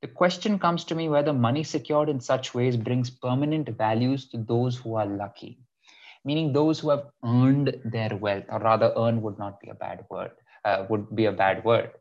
The 0.01 0.07
question 0.07 0.59
comes 0.59 0.83
to 0.85 0.95
me 0.95 1.09
whether 1.09 1.33
money 1.33 1.63
secured 1.63 2.09
in 2.09 2.19
such 2.19 2.53
ways 2.55 2.77
brings 2.77 3.09
permanent 3.11 3.69
values 3.69 4.27
to 4.31 4.37
those 4.37 4.77
who 4.77 4.95
are 4.95 5.05
lucky, 5.05 5.59
meaning 6.25 6.53
those 6.53 6.79
who 6.79 6.89
have 6.91 7.11
earned 7.25 7.81
their 7.85 8.15
wealth, 8.15 8.45
or 8.49 8.59
rather, 8.59 8.93
earn 8.97 9.21
would 9.21 9.39
not 9.39 9.59
be 9.61 9.69
a 9.69 9.75
bad 9.75 10.05
word, 10.09 10.31
uh, 10.65 10.85
would 10.89 11.15
be 11.15 11.25
a 11.25 11.31
bad 11.31 11.63
word. 11.65 11.91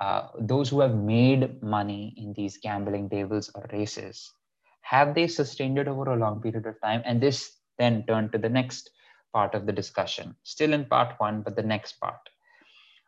Uh, 0.00 0.28
those 0.40 0.70
who 0.70 0.80
have 0.80 0.94
made 0.96 1.62
money 1.62 2.14
in 2.16 2.32
these 2.34 2.58
gambling 2.58 3.10
tables 3.10 3.50
or 3.54 3.66
races, 3.72 4.32
have 4.82 5.14
they 5.14 5.28
sustained 5.28 5.78
it 5.78 5.88
over 5.88 6.12
a 6.12 6.16
long 6.16 6.40
period 6.42 6.66
of 6.66 6.80
time? 6.82 7.02
And 7.04 7.20
this 7.20 7.58
then 7.78 8.04
turned 8.06 8.32
to 8.32 8.38
the 8.38 8.48
next 8.50 8.90
part 9.34 9.54
of 9.54 9.66
the 9.66 9.72
discussion, 9.72 10.36
still 10.44 10.72
in 10.72 10.86
part 10.86 11.20
one, 11.20 11.42
but 11.42 11.56
the 11.56 11.62
next 11.62 12.00
part. 12.00 12.20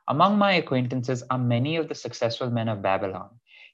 Among 0.09 0.39
my 0.39 0.53
acquaintances 0.55 1.23
are 1.31 1.39
many 1.39 1.77
of 1.77 1.89
the 1.89 1.95
successful 1.95 2.51
men 2.51 2.69
of 2.69 2.83
Babylon, 2.83 3.31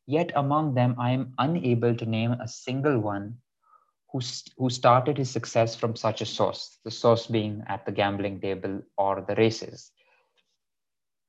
yet 0.07 0.31
among 0.35 0.75
them 0.75 0.95
I 0.99 1.11
am 1.11 1.35
unable 1.39 1.95
to 1.95 2.07
name 2.07 2.33
a 2.33 2.49
single 2.49 2.99
one 2.99 3.39
who, 4.13 4.21
who 4.57 4.71
started 4.71 5.19
his 5.19 5.31
success 5.31 5.75
from 5.77 5.97
such 5.97 6.21
a 6.21 6.27
source, 6.27 6.79
the 6.85 6.91
source 6.91 7.27
being 7.27 7.65
at 7.69 7.85
the 7.87 7.93
gambling 7.93 8.41
table 8.41 8.83
or 8.97 9.21
the 9.21 9.35
races. 9.35 9.93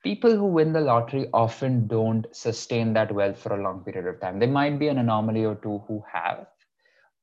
People 0.04 0.32
who 0.32 0.46
win 0.46 0.74
the 0.74 0.82
lottery 0.82 1.28
often 1.34 1.88
don't 1.88 2.28
sustain 2.36 2.94
that 2.94 3.12
wealth 3.12 3.38
for 3.38 3.60
a 3.60 3.64
long 3.64 3.84
period 3.84 4.08
of 4.08 4.22
time. 4.22 4.40
There 4.40 4.48
might 4.48 4.80
be 4.80 4.88
an 4.88 5.00
anomaly 5.00 5.44
or 5.44 5.56
two 5.56 5.84
who 5.88 6.04
have, 6.12 6.48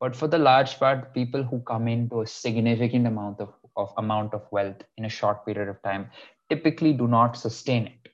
but 0.00 0.14
for 0.14 0.26
the 0.26 0.38
large 0.38 0.78
part, 0.78 1.14
people 1.14 1.42
who 1.42 1.60
come 1.60 1.88
into 1.88 2.20
a 2.20 2.26
significant 2.26 3.06
amount 3.06 3.40
of, 3.40 3.54
of 3.76 3.92
amount 3.96 4.34
of 4.34 4.42
wealth 4.50 4.82
in 4.96 5.04
a 5.04 5.08
short 5.08 5.44
period 5.46 5.68
of 5.68 5.82
time 5.82 6.10
typically 6.48 6.92
do 6.92 7.08
not 7.08 7.36
sustain 7.36 7.86
it. 7.86 8.12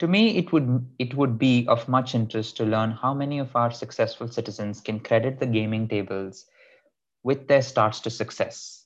To 0.00 0.08
me, 0.08 0.36
it 0.36 0.52
would, 0.52 0.86
it 0.98 1.14
would 1.14 1.38
be 1.38 1.66
of 1.68 1.88
much 1.88 2.14
interest 2.14 2.56
to 2.56 2.64
learn 2.64 2.90
how 2.90 3.14
many 3.14 3.38
of 3.38 3.54
our 3.54 3.70
successful 3.70 4.28
citizens 4.28 4.80
can 4.80 5.00
credit 5.00 5.38
the 5.38 5.46
gaming 5.46 5.88
tables 5.88 6.46
with 7.22 7.46
their 7.48 7.62
starts 7.62 8.00
to 8.00 8.10
success. 8.10 8.84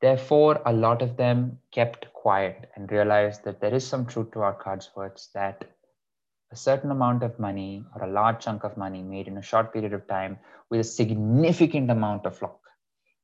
Therefore, 0.00 0.62
a 0.64 0.72
lot 0.72 1.02
of 1.02 1.16
them 1.16 1.58
kept 1.72 2.12
quiet 2.12 2.70
and 2.76 2.90
realized 2.90 3.44
that 3.44 3.60
there 3.60 3.74
is 3.74 3.86
some 3.86 4.06
truth 4.06 4.30
to 4.30 4.38
Arkad's 4.38 4.90
words 4.94 5.30
that 5.34 5.64
a 6.52 6.56
certain 6.56 6.90
amount 6.90 7.22
of 7.22 7.38
money 7.38 7.84
or 7.94 8.04
a 8.04 8.10
large 8.10 8.42
chunk 8.42 8.64
of 8.64 8.76
money 8.76 9.02
made 9.02 9.26
in 9.26 9.36
a 9.36 9.42
short 9.42 9.72
period 9.72 9.92
of 9.92 10.06
time 10.06 10.38
with 10.70 10.80
a 10.80 10.84
significant 10.84 11.90
amount 11.90 12.24
of 12.24 12.40
luck 12.40 12.60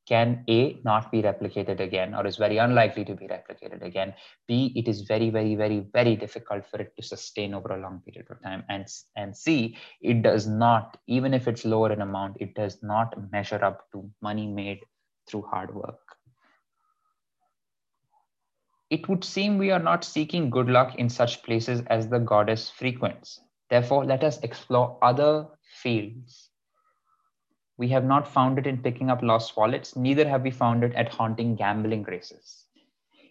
can 0.07 0.45
A, 0.49 0.81
not 0.85 1.11
be 1.11 1.23
replicated 1.23 1.81
again 1.81 2.15
or 2.15 2.27
is 2.27 2.37
very 2.37 2.59
unlikely 2.59 3.05
to 3.07 3.15
be 3.15 3.27
replicated 3.27 3.83
again. 3.83 4.15
B, 4.47 4.73
it 4.77 4.89
is 4.89 5.03
very, 5.03 5.31
very, 5.31 5.55
very, 5.55 5.87
very 5.93 6.17
difficult 6.17 6.67
for 6.67 6.81
it 6.81 6.95
to 6.97 7.03
sustain 7.03 7.55
over 7.55 7.75
a 7.75 7.81
long 7.81 8.03
period 8.05 8.31
of 8.31 8.43
time. 8.43 8.65
And, 8.69 8.87
and 9.17 9.37
C, 9.37 9.77
it 10.01 10.23
does 10.23 10.47
not, 10.47 10.99
even 11.07 11.33
if 11.33 11.49
it's 11.49 11.65
lower 11.65 11.93
in 11.93 12.03
amount, 12.03 12.37
it 12.41 12.55
does 12.55 12.83
not 12.83 13.15
measure 13.33 13.65
up 13.65 13.91
to 13.93 14.11
money 14.21 14.47
made 14.47 14.81
through 15.29 15.43
hard 15.51 15.75
work. 15.75 15.99
It 18.91 19.09
would 19.09 19.25
seem 19.25 19.59
we 19.59 19.71
are 19.71 19.79
not 19.79 20.05
seeking 20.05 20.51
good 20.51 20.69
luck 20.69 20.97
in 20.97 21.09
such 21.09 21.43
places 21.43 21.83
as 21.87 22.09
the 22.09 22.19
goddess 22.19 22.71
frequents. 22.71 23.41
Therefore, 23.71 24.05
let 24.05 24.23
us 24.23 24.39
explore 24.43 24.99
other 25.03 25.47
fields 25.83 26.51
we 27.77 27.89
have 27.89 28.05
not 28.05 28.29
found 28.29 28.59
it 28.59 28.67
in 28.67 28.83
picking 28.83 29.11
up 29.11 29.23
lost 29.23 29.57
wallets, 29.57 29.97
neither 29.97 30.29
have 30.29 30.43
we 30.43 30.51
found 30.51 30.85
it 30.85 30.95
at 30.95 31.09
haunting 31.09 31.57
gambling 31.57 32.05
races. 32.05 32.65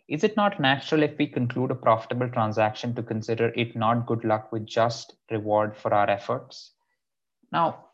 Is 0.08 0.24
it 0.24 0.36
not 0.36 0.60
natural 0.60 1.04
if 1.04 1.18
we 1.18 1.28
conclude 1.28 1.72
a 1.72 1.76
profitable 1.76 2.30
transaction 2.30 2.94
to 2.96 3.04
consider 3.04 3.54
it 3.56 3.76
not 3.76 4.06
good 4.06 4.26
luck 4.26 4.52
with 4.52 4.66
just 4.66 5.16
reward 5.32 5.78
for 5.78 5.94
our 5.94 6.10
efforts? 6.10 6.72
Now, 7.52 7.86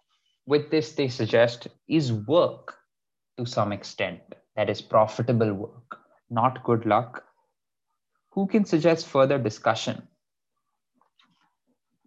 with 0.48 0.72
this, 0.72 0.94
they 0.94 1.08
suggest 1.08 1.68
is 1.88 2.12
work 2.12 2.76
to 3.38 3.46
some 3.46 3.72
extent, 3.72 4.22
that 4.56 4.70
is 4.70 4.82
profitable 4.82 5.54
work, 5.54 6.00
not 6.30 6.64
good 6.64 6.86
luck. 6.86 7.24
Who 8.32 8.48
can 8.48 8.66
suggest 8.66 9.08
further 9.08 9.38
discussion? 9.38 10.08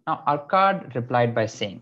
Now, 0.05 0.21
Arkad 0.27 0.93
replied 0.95 1.33
by 1.33 1.45
saying, 1.45 1.81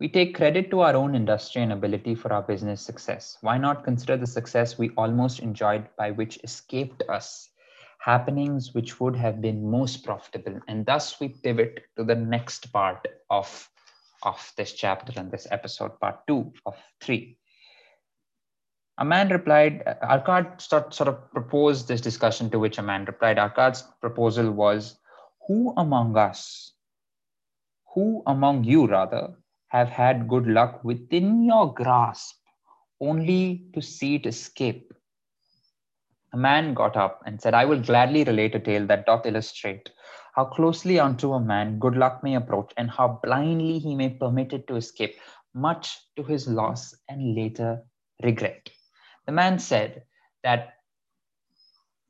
we 0.00 0.08
take 0.08 0.34
credit 0.34 0.70
to 0.70 0.80
our 0.80 0.96
own 0.96 1.14
industry 1.14 1.62
and 1.62 1.72
ability 1.72 2.14
for 2.14 2.32
our 2.32 2.42
business 2.42 2.82
success. 2.82 3.38
Why 3.42 3.58
not 3.58 3.84
consider 3.84 4.16
the 4.16 4.26
success 4.26 4.76
we 4.76 4.90
almost 4.96 5.38
enjoyed 5.38 5.86
by 5.96 6.10
which 6.10 6.38
escaped 6.42 7.02
us, 7.08 7.48
happenings 8.00 8.74
which 8.74 9.00
would 9.00 9.14
have 9.14 9.40
been 9.40 9.70
most 9.70 10.04
profitable? 10.04 10.60
And 10.66 10.84
thus 10.84 11.20
we 11.20 11.28
pivot 11.28 11.84
to 11.96 12.04
the 12.04 12.16
next 12.16 12.72
part 12.72 13.06
of, 13.30 13.70
of 14.24 14.52
this 14.56 14.72
chapter 14.72 15.12
and 15.18 15.30
this 15.30 15.46
episode, 15.52 15.98
part 16.00 16.26
two 16.26 16.52
of 16.66 16.76
three. 17.00 17.38
A 18.98 19.04
man 19.04 19.28
replied, 19.28 19.82
Arkad 20.02 20.60
sort, 20.60 20.92
sort 20.92 21.08
of 21.08 21.30
proposed 21.30 21.86
this 21.86 22.00
discussion 22.00 22.50
to 22.50 22.58
which 22.58 22.78
a 22.78 22.82
man 22.82 23.04
replied, 23.04 23.38
Arkad's 23.38 23.82
proposal 24.00 24.50
was, 24.50 24.98
who 25.46 25.72
among 25.76 26.16
us, 26.16 26.72
who 27.94 28.22
among 28.26 28.64
you 28.64 28.86
rather, 28.86 29.34
have 29.74 29.88
had 29.88 30.28
good 30.28 30.46
luck 30.46 30.84
within 30.84 31.44
your 31.44 31.74
grasp, 31.74 32.36
only 33.00 33.66
to 33.74 33.82
see 33.82 34.14
it 34.14 34.24
escape. 34.24 34.92
A 36.32 36.36
man 36.36 36.74
got 36.74 36.96
up 36.96 37.22
and 37.26 37.40
said, 37.40 37.54
I 37.54 37.64
will 37.64 37.80
gladly 37.80 38.22
relate 38.22 38.54
a 38.54 38.60
tale 38.60 38.86
that 38.86 39.04
doth 39.04 39.26
illustrate 39.26 39.90
how 40.36 40.44
closely 40.44 41.00
unto 41.00 41.32
a 41.32 41.40
man 41.40 41.80
good 41.80 41.96
luck 41.96 42.22
may 42.22 42.36
approach 42.36 42.72
and 42.76 42.88
how 42.88 43.20
blindly 43.24 43.80
he 43.80 43.96
may 43.96 44.10
permit 44.10 44.52
it 44.52 44.68
to 44.68 44.76
escape, 44.76 45.16
much 45.54 45.98
to 46.14 46.22
his 46.22 46.46
loss 46.46 46.94
and 47.08 47.34
later 47.34 47.82
regret. 48.22 48.70
The 49.26 49.32
man 49.32 49.58
said 49.58 50.04
that 50.44 50.74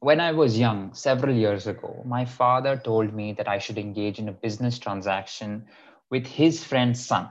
when 0.00 0.20
I 0.20 0.32
was 0.32 0.58
young, 0.58 0.92
several 0.92 1.34
years 1.34 1.66
ago, 1.66 2.02
my 2.04 2.26
father 2.26 2.76
told 2.76 3.14
me 3.14 3.32
that 3.32 3.48
I 3.48 3.58
should 3.58 3.78
engage 3.78 4.18
in 4.18 4.28
a 4.28 4.32
business 4.32 4.78
transaction 4.78 5.64
with 6.10 6.26
his 6.26 6.62
friend's 6.62 7.04
son. 7.04 7.28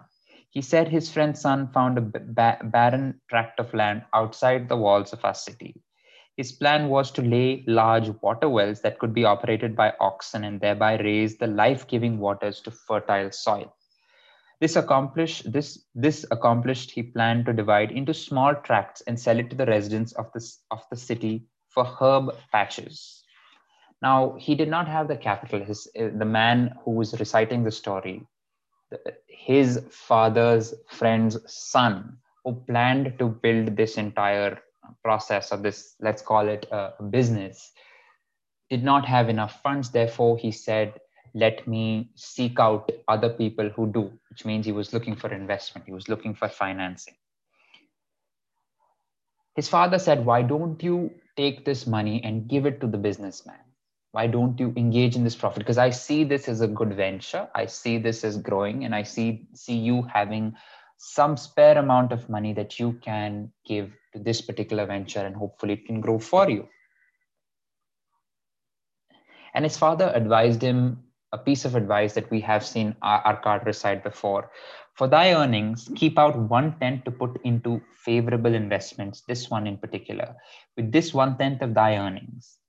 He 0.53 0.61
said 0.61 0.87
his 0.87 1.11
friend's 1.11 1.41
son 1.41 1.69
found 1.69 1.97
a 1.97 2.01
ba- 2.01 2.59
barren 2.63 3.19
tract 3.27 3.59
of 3.59 3.73
land 3.73 4.03
outside 4.13 4.69
the 4.69 4.77
walls 4.77 5.11
of 5.11 5.25
our 5.25 5.33
city. 5.33 5.81
His 6.37 6.51
plan 6.51 6.89
was 6.89 7.09
to 7.13 7.23
lay 7.23 7.63
large 7.65 8.09
water 8.21 8.47
wells 8.47 8.81
that 8.81 8.99
could 8.99 9.15
be 9.15 9.25
operated 9.25 9.75
by 9.75 9.93
oxen 9.99 10.43
and 10.43 10.61
thereby 10.61 10.97
raise 10.99 11.37
the 11.37 11.47
life-giving 11.47 12.19
waters 12.19 12.61
to 12.61 12.71
fertile 12.71 13.31
soil. 13.31 13.75
This 14.59 14.75
accomplished, 14.75 15.51
this, 15.51 15.87
this 15.95 16.23
accomplished, 16.29 16.91
he 16.91 17.01
planned 17.01 17.47
to 17.47 17.53
divide 17.53 17.91
into 17.91 18.13
small 18.13 18.53
tracts 18.53 19.01
and 19.01 19.19
sell 19.19 19.39
it 19.39 19.49
to 19.49 19.55
the 19.55 19.65
residents 19.65 20.13
of 20.13 20.31
the, 20.33 20.47
of 20.69 20.83
the 20.91 20.97
city 20.97 21.47
for 21.69 21.83
herb 21.83 22.29
patches. 22.51 23.23
Now, 24.03 24.35
he 24.37 24.53
did 24.53 24.69
not 24.69 24.87
have 24.87 25.07
the 25.07 25.17
capital. 25.17 25.65
His, 25.65 25.87
eh, 25.95 26.09
the 26.13 26.25
man 26.25 26.75
who 26.85 26.91
was 26.91 27.19
reciting 27.19 27.63
the 27.63 27.71
story 27.71 28.27
his 29.27 29.83
father's 29.91 30.73
friend's 30.87 31.37
son 31.51 32.17
who 32.43 32.53
planned 32.67 33.17
to 33.19 33.27
build 33.27 33.75
this 33.75 33.97
entire 33.97 34.59
process 35.03 35.51
of 35.51 35.63
this 35.63 35.95
let's 36.01 36.21
call 36.21 36.47
it 36.47 36.65
a 36.71 37.03
business 37.03 37.71
did 38.69 38.83
not 38.83 39.05
have 39.05 39.29
enough 39.29 39.61
funds. 39.61 39.91
Therefore 39.91 40.37
he 40.37 40.51
said 40.51 40.99
let 41.35 41.67
me 41.67 42.11
seek 42.15 42.59
out 42.59 42.91
other 43.07 43.29
people 43.29 43.69
who 43.69 43.87
do 43.91 44.11
which 44.29 44.45
means 44.45 44.65
he 44.65 44.71
was 44.71 44.93
looking 44.93 45.15
for 45.15 45.33
investment. 45.33 45.87
He 45.87 45.93
was 45.93 46.07
looking 46.07 46.35
for 46.35 46.47
financing. 46.47 47.15
His 49.55 49.69
father 49.69 49.99
said 49.99 50.25
why 50.25 50.41
don't 50.41 50.81
you 50.83 51.11
take 51.35 51.65
this 51.65 51.87
money 51.87 52.23
and 52.23 52.47
give 52.47 52.65
it 52.65 52.79
to 52.81 52.87
the 52.87 52.97
businessman 52.97 53.59
why 54.13 54.27
don't 54.27 54.59
you 54.59 54.73
engage 54.77 55.15
in 55.15 55.23
this 55.23 55.35
profit 55.35 55.59
because 55.59 55.77
i 55.77 55.89
see 55.89 56.23
this 56.23 56.47
as 56.47 56.61
a 56.61 56.67
good 56.67 56.93
venture 56.95 57.47
i 57.55 57.65
see 57.65 57.97
this 57.97 58.23
as 58.23 58.37
growing 58.37 58.85
and 58.85 58.95
i 58.95 59.03
see 59.03 59.47
see 59.53 59.77
you 59.89 60.01
having 60.03 60.53
some 60.97 61.35
spare 61.35 61.77
amount 61.77 62.11
of 62.11 62.29
money 62.29 62.53
that 62.53 62.79
you 62.79 62.93
can 63.01 63.51
give 63.65 63.91
to 64.13 64.19
this 64.19 64.41
particular 64.41 64.85
venture 64.85 65.25
and 65.25 65.35
hopefully 65.35 65.73
it 65.73 65.85
can 65.85 65.99
grow 65.99 66.19
for 66.19 66.49
you 66.49 66.67
and 69.53 69.65
his 69.65 69.77
father 69.77 70.11
advised 70.15 70.61
him 70.61 71.03
a 71.33 71.37
piece 71.37 71.65
of 71.65 71.75
advice 71.75 72.13
that 72.13 72.29
we 72.29 72.39
have 72.39 72.63
seen 72.63 72.95
Arkad 73.03 73.65
recite 73.65 74.03
before. 74.03 74.51
For 74.93 75.07
thy 75.07 75.33
earnings, 75.33 75.89
keep 75.95 76.19
out 76.19 76.37
one 76.37 76.77
tenth 76.79 77.05
to 77.05 77.11
put 77.11 77.41
into 77.43 77.81
favorable 78.05 78.53
investments, 78.53 79.21
this 79.27 79.49
one 79.49 79.65
in 79.65 79.77
particular. 79.77 80.35
With 80.77 80.91
this 80.91 81.11
one 81.13 81.37
tenth 81.39 81.63
of 81.63 81.73
thy 81.73 81.97
earnings, 81.97 82.59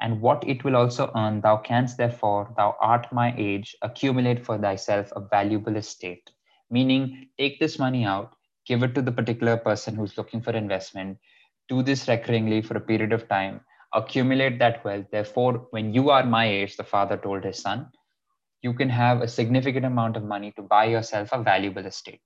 and 0.00 0.20
what 0.20 0.46
it 0.46 0.64
will 0.64 0.76
also 0.76 1.10
earn, 1.16 1.40
thou 1.40 1.56
canst 1.56 1.96
therefore, 1.96 2.52
thou 2.56 2.76
art 2.80 3.12
my 3.12 3.34
age, 3.36 3.76
accumulate 3.82 4.44
for 4.44 4.58
thyself 4.58 5.12
a 5.16 5.20
valuable 5.20 5.76
estate. 5.76 6.30
Meaning, 6.70 7.28
take 7.38 7.60
this 7.60 7.78
money 7.78 8.04
out, 8.04 8.34
give 8.66 8.82
it 8.82 8.94
to 8.94 9.02
the 9.02 9.12
particular 9.12 9.56
person 9.56 9.94
who's 9.94 10.18
looking 10.18 10.40
for 10.40 10.50
investment, 10.50 11.18
do 11.68 11.82
this 11.82 12.06
recurringly 12.06 12.64
for 12.64 12.76
a 12.76 12.80
period 12.80 13.12
of 13.12 13.28
time, 13.28 13.60
accumulate 13.92 14.58
that 14.58 14.84
wealth. 14.84 15.06
Therefore, 15.10 15.68
when 15.70 15.94
you 15.94 16.10
are 16.10 16.24
my 16.24 16.46
age, 16.46 16.76
the 16.76 16.84
father 16.84 17.16
told 17.16 17.44
his 17.44 17.60
son, 17.60 17.88
you 18.62 18.72
can 18.74 18.88
have 18.88 19.20
a 19.20 19.28
significant 19.28 19.84
amount 19.84 20.16
of 20.16 20.24
money 20.24 20.52
to 20.52 20.62
buy 20.62 20.86
yourself 20.86 21.28
a 21.32 21.42
valuable 21.42 21.86
estate. 21.86 22.22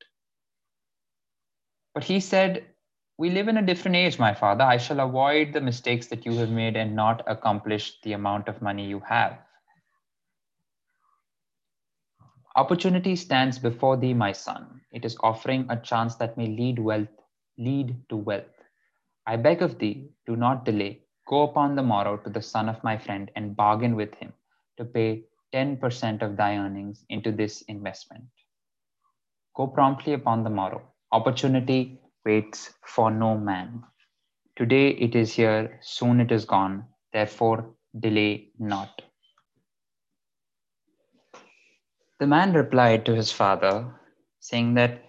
But 1.95 2.05
he 2.05 2.21
said, 2.21 2.65
we 3.19 3.31
live 3.31 3.49
in 3.49 3.57
a 3.57 3.67
different 3.67 3.97
age, 3.97 4.17
my 4.19 4.33
father. 4.33 4.63
I 4.63 4.77
shall 4.77 5.01
avoid 5.01 5.53
the 5.53 5.61
mistakes 5.61 6.07
that 6.07 6.25
you 6.25 6.33
have 6.39 6.51
made 6.51 6.77
and 6.77 6.95
not 6.95 7.25
accomplish 7.27 8.01
the 8.03 8.13
amount 8.13 8.47
of 8.47 8.63
money 8.63 8.87
you 8.87 9.01
have. 9.01 9.39
Opportunity 12.55 13.17
stands 13.17 13.59
before 13.59 13.97
thee, 13.97 14.15
my 14.15 14.31
son. 14.31 14.81
It 14.93 15.05
is 15.05 15.17
offering 15.21 15.67
a 15.69 15.77
chance 15.77 16.15
that 16.17 16.39
may 16.39 16.47
lead 16.47 16.79
wealth, 16.79 17.09
lead 17.59 17.97
to 18.09 18.17
wealth. 18.17 18.45
I 19.27 19.37
beg 19.37 19.63
of 19.63 19.79
thee, 19.79 20.11
do 20.25 20.37
not 20.37 20.65
delay. 20.65 21.03
Go 21.27 21.43
upon 21.43 21.75
the 21.75 21.83
morrow 21.83 22.17
to 22.19 22.31
the 22.31 22.41
son 22.41 22.69
of 22.69 22.83
my 22.85 22.97
friend 22.97 23.31
and 23.35 23.55
bargain 23.55 23.97
with 23.97 24.15
him 24.15 24.33
to 24.77 24.85
pay 24.85 25.25
10% 25.53 26.23
of 26.23 26.37
thy 26.37 26.57
earnings 26.57 27.05
into 27.09 27.33
this 27.33 27.63
investment. 27.63 28.25
Go 29.57 29.67
promptly 29.67 30.13
upon 30.13 30.45
the 30.45 30.51
morrow. 30.51 30.83
Opportunity 31.13 32.01
waits 32.29 32.71
for 32.95 33.11
no 33.11 33.37
man. 33.37 33.83
Today 34.57 34.89
it 34.91 35.15
is 35.15 35.35
here, 35.35 35.79
soon 35.83 36.21
it 36.21 36.33
is 36.33 36.45
gone, 36.45 36.85
therefore 37.13 37.75
delay 37.99 38.51
not. 38.59 39.03
The 42.21 42.27
man 42.27 42.53
replied 42.53 43.07
to 43.07 43.15
his 43.15 43.31
father, 43.31 43.75
saying 44.41 44.75
that, 44.75 45.05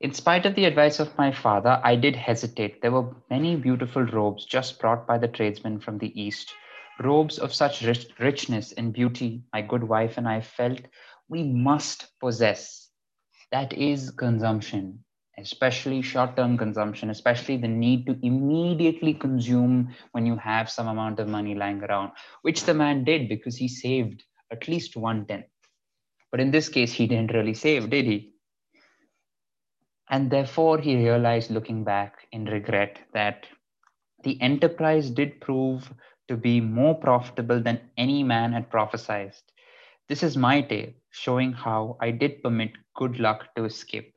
In 0.00 0.12
spite 0.12 0.46
of 0.46 0.56
the 0.56 0.64
advice 0.64 0.98
of 0.98 1.16
my 1.16 1.30
father, 1.30 1.80
I 1.84 1.94
did 1.94 2.16
hesitate. 2.16 2.82
There 2.82 2.90
were 2.90 3.14
many 3.30 3.54
beautiful 3.54 4.02
robes 4.02 4.44
just 4.44 4.80
brought 4.80 5.06
by 5.06 5.18
the 5.18 5.28
tradesmen 5.28 5.78
from 5.78 5.98
the 5.98 6.12
east, 6.20 6.52
robes 6.98 7.38
of 7.38 7.54
such 7.54 7.82
rich, 7.82 8.08
richness 8.18 8.72
and 8.72 8.92
beauty, 8.92 9.44
my 9.52 9.62
good 9.62 9.84
wife 9.84 10.18
and 10.18 10.28
I 10.28 10.40
felt 10.40 10.80
we 11.28 11.44
must 11.44 12.18
possess. 12.18 12.90
That 13.52 13.72
is 13.72 14.10
consumption, 14.10 15.04
especially 15.40 16.02
short 16.02 16.36
term 16.36 16.56
consumption, 16.56 17.10
especially 17.10 17.56
the 17.56 17.68
need 17.68 18.06
to 18.06 18.18
immediately 18.22 19.14
consume 19.14 19.94
when 20.12 20.26
you 20.26 20.36
have 20.36 20.70
some 20.70 20.88
amount 20.88 21.20
of 21.20 21.28
money 21.28 21.54
lying 21.54 21.82
around, 21.82 22.12
which 22.42 22.64
the 22.64 22.74
man 22.74 23.04
did 23.04 23.28
because 23.28 23.56
he 23.56 23.68
saved 23.68 24.22
at 24.52 24.68
least 24.68 24.96
one 24.96 25.26
tenth. 25.26 25.46
But 26.30 26.40
in 26.40 26.50
this 26.50 26.68
case, 26.68 26.92
he 26.92 27.06
didn't 27.06 27.34
really 27.34 27.54
save, 27.54 27.90
did 27.90 28.04
he? 28.04 28.32
And 30.08 30.30
therefore, 30.30 30.78
he 30.78 30.96
realized, 30.96 31.50
looking 31.50 31.84
back 31.84 32.26
in 32.32 32.44
regret, 32.44 32.98
that 33.12 33.46
the 34.22 34.40
enterprise 34.40 35.10
did 35.10 35.40
prove 35.40 35.92
to 36.28 36.36
be 36.36 36.60
more 36.60 36.94
profitable 36.94 37.60
than 37.60 37.80
any 37.96 38.22
man 38.22 38.52
had 38.52 38.70
prophesied. 38.70 39.34
This 40.08 40.22
is 40.22 40.36
my 40.36 40.60
tale, 40.60 40.92
showing 41.10 41.52
how 41.52 41.96
I 42.00 42.10
did 42.10 42.42
permit 42.42 42.72
good 42.94 43.20
luck 43.20 43.54
to 43.54 43.64
escape. 43.64 44.14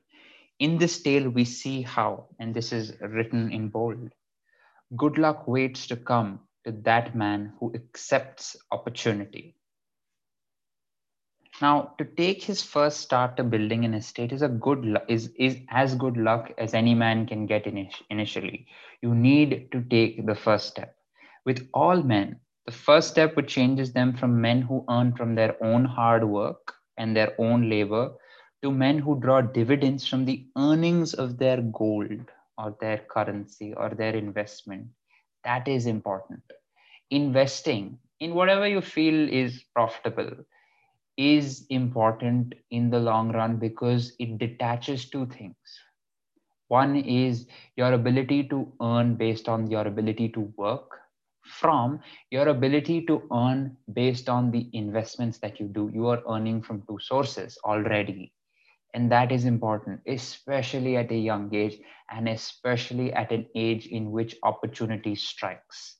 In 0.60 0.77
this 0.77 1.01
tale, 1.01 1.29
we 1.29 1.45
see 1.45 1.81
how, 1.81 2.27
and 2.39 2.53
this 2.53 2.72
is 2.72 2.93
written 3.01 3.51
in 3.51 3.69
bold 3.69 4.10
good 4.95 5.17
luck 5.17 5.48
waits 5.48 5.88
to 5.88 5.95
come 5.95 6.39
to 6.65 6.72
that 6.72 7.15
man 7.15 7.53
who 7.60 7.74
accepts 7.74 8.55
opportunity. 8.72 9.55
Now, 11.62 11.93
to 11.98 12.05
take 12.05 12.43
his 12.43 12.63
first 12.63 13.00
start 13.01 13.38
to 13.38 13.43
building 13.43 13.86
an 13.86 13.93
estate 13.93 14.31
is 14.31 14.41
a 14.41 14.50
good 14.50 14.98
is 15.07 15.31
is 15.38 15.60
as 15.69 15.95
good 15.95 16.17
luck 16.17 16.51
as 16.57 16.74
any 16.74 16.95
man 16.95 17.25
can 17.27 17.45
get 17.45 17.67
initially. 18.10 18.67
You 19.01 19.13
need 19.13 19.72
to 19.72 19.81
take 19.83 20.25
the 20.25 20.36
first 20.36 20.67
step. 20.67 20.95
With 21.45 21.69
all 21.74 22.01
men, 22.01 22.39
the 22.65 22.72
first 22.72 23.10
step 23.10 23.36
which 23.36 23.53
changes 23.53 23.93
them 23.93 24.13
from 24.13 24.41
men 24.41 24.62
who 24.62 24.86
earn 24.89 25.15
from 25.15 25.36
their 25.36 25.55
own 25.63 25.86
hard 25.86 26.24
work 26.24 26.74
and 26.98 27.15
their 27.15 27.33
own 27.39 27.69
labor 27.69 28.13
to 28.63 28.72
men 28.72 29.00
who 29.00 29.20
draw 29.20 29.41
dividends 29.41 30.08
from 30.08 30.25
the 30.25 30.48
earnings 30.58 31.13
of 31.13 31.38
their 31.38 31.62
gold 31.62 32.32
or 32.58 32.75
their 32.82 33.00
currency 33.00 33.74
or 33.75 33.89
their 33.89 34.15
investment. 34.15 34.88
That 35.43 35.67
is 35.67 35.86
important. 35.88 36.41
Investing 37.12 38.00
in 38.20 38.34
whatever 38.36 38.67
you 38.67 38.82
feel 38.82 39.29
is 39.29 39.63
profitable 39.75 40.32
is 41.17 41.65
important 41.70 42.53
in 42.72 42.89
the 42.89 43.00
long 43.00 43.32
run 43.34 43.58
because 43.58 44.15
it 44.20 44.38
detaches 44.39 45.10
two 45.10 45.25
things. 45.27 45.55
One 46.70 46.96
is 46.98 47.48
your 47.75 47.93
ability 47.93 48.48
to 48.50 48.74
earn 48.82 49.15
based 49.15 49.48
on 49.50 49.70
your 49.72 49.88
ability 49.88 50.29
to 50.29 50.41
work 50.58 50.89
from 51.43 52.01
your 52.32 52.48
ability 52.50 53.05
to 53.05 53.27
earn 53.34 53.77
based 53.93 54.29
on 54.29 54.51
the 54.51 54.70
investments 54.74 55.38
that 55.39 55.60
you 55.60 55.67
do. 55.67 55.89
You 55.93 56.08
are 56.08 56.22
earning 56.29 56.62
from 56.62 56.84
two 56.88 57.00
sources 57.00 57.58
already. 57.65 58.34
And 58.93 59.12
that 59.12 59.31
is 59.31 59.45
important, 59.45 60.01
especially 60.07 60.97
at 60.97 61.12
a 61.12 61.17
young 61.17 61.53
age 61.53 61.79
and 62.12 62.29
especially 62.29 63.12
at 63.13 63.31
an 63.31 63.47
age 63.55 63.88
in 63.88 64.12
which 64.12 64.35
opportunity 64.43 65.15
strikes. 65.15 65.97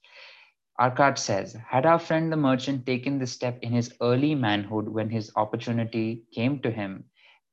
Arkad 0.79 1.17
says, 1.17 1.55
had 1.67 1.85
our 1.85 2.00
friend 2.00 2.31
the 2.31 2.38
merchant 2.38 2.85
taken 2.85 3.19
this 3.19 3.31
step 3.31 3.59
in 3.62 3.71
his 3.71 3.93
early 4.01 4.35
manhood 4.35 4.88
when 4.88 5.09
his 5.09 5.31
opportunity 5.35 6.23
came 6.33 6.59
to 6.59 6.71
him, 6.71 7.05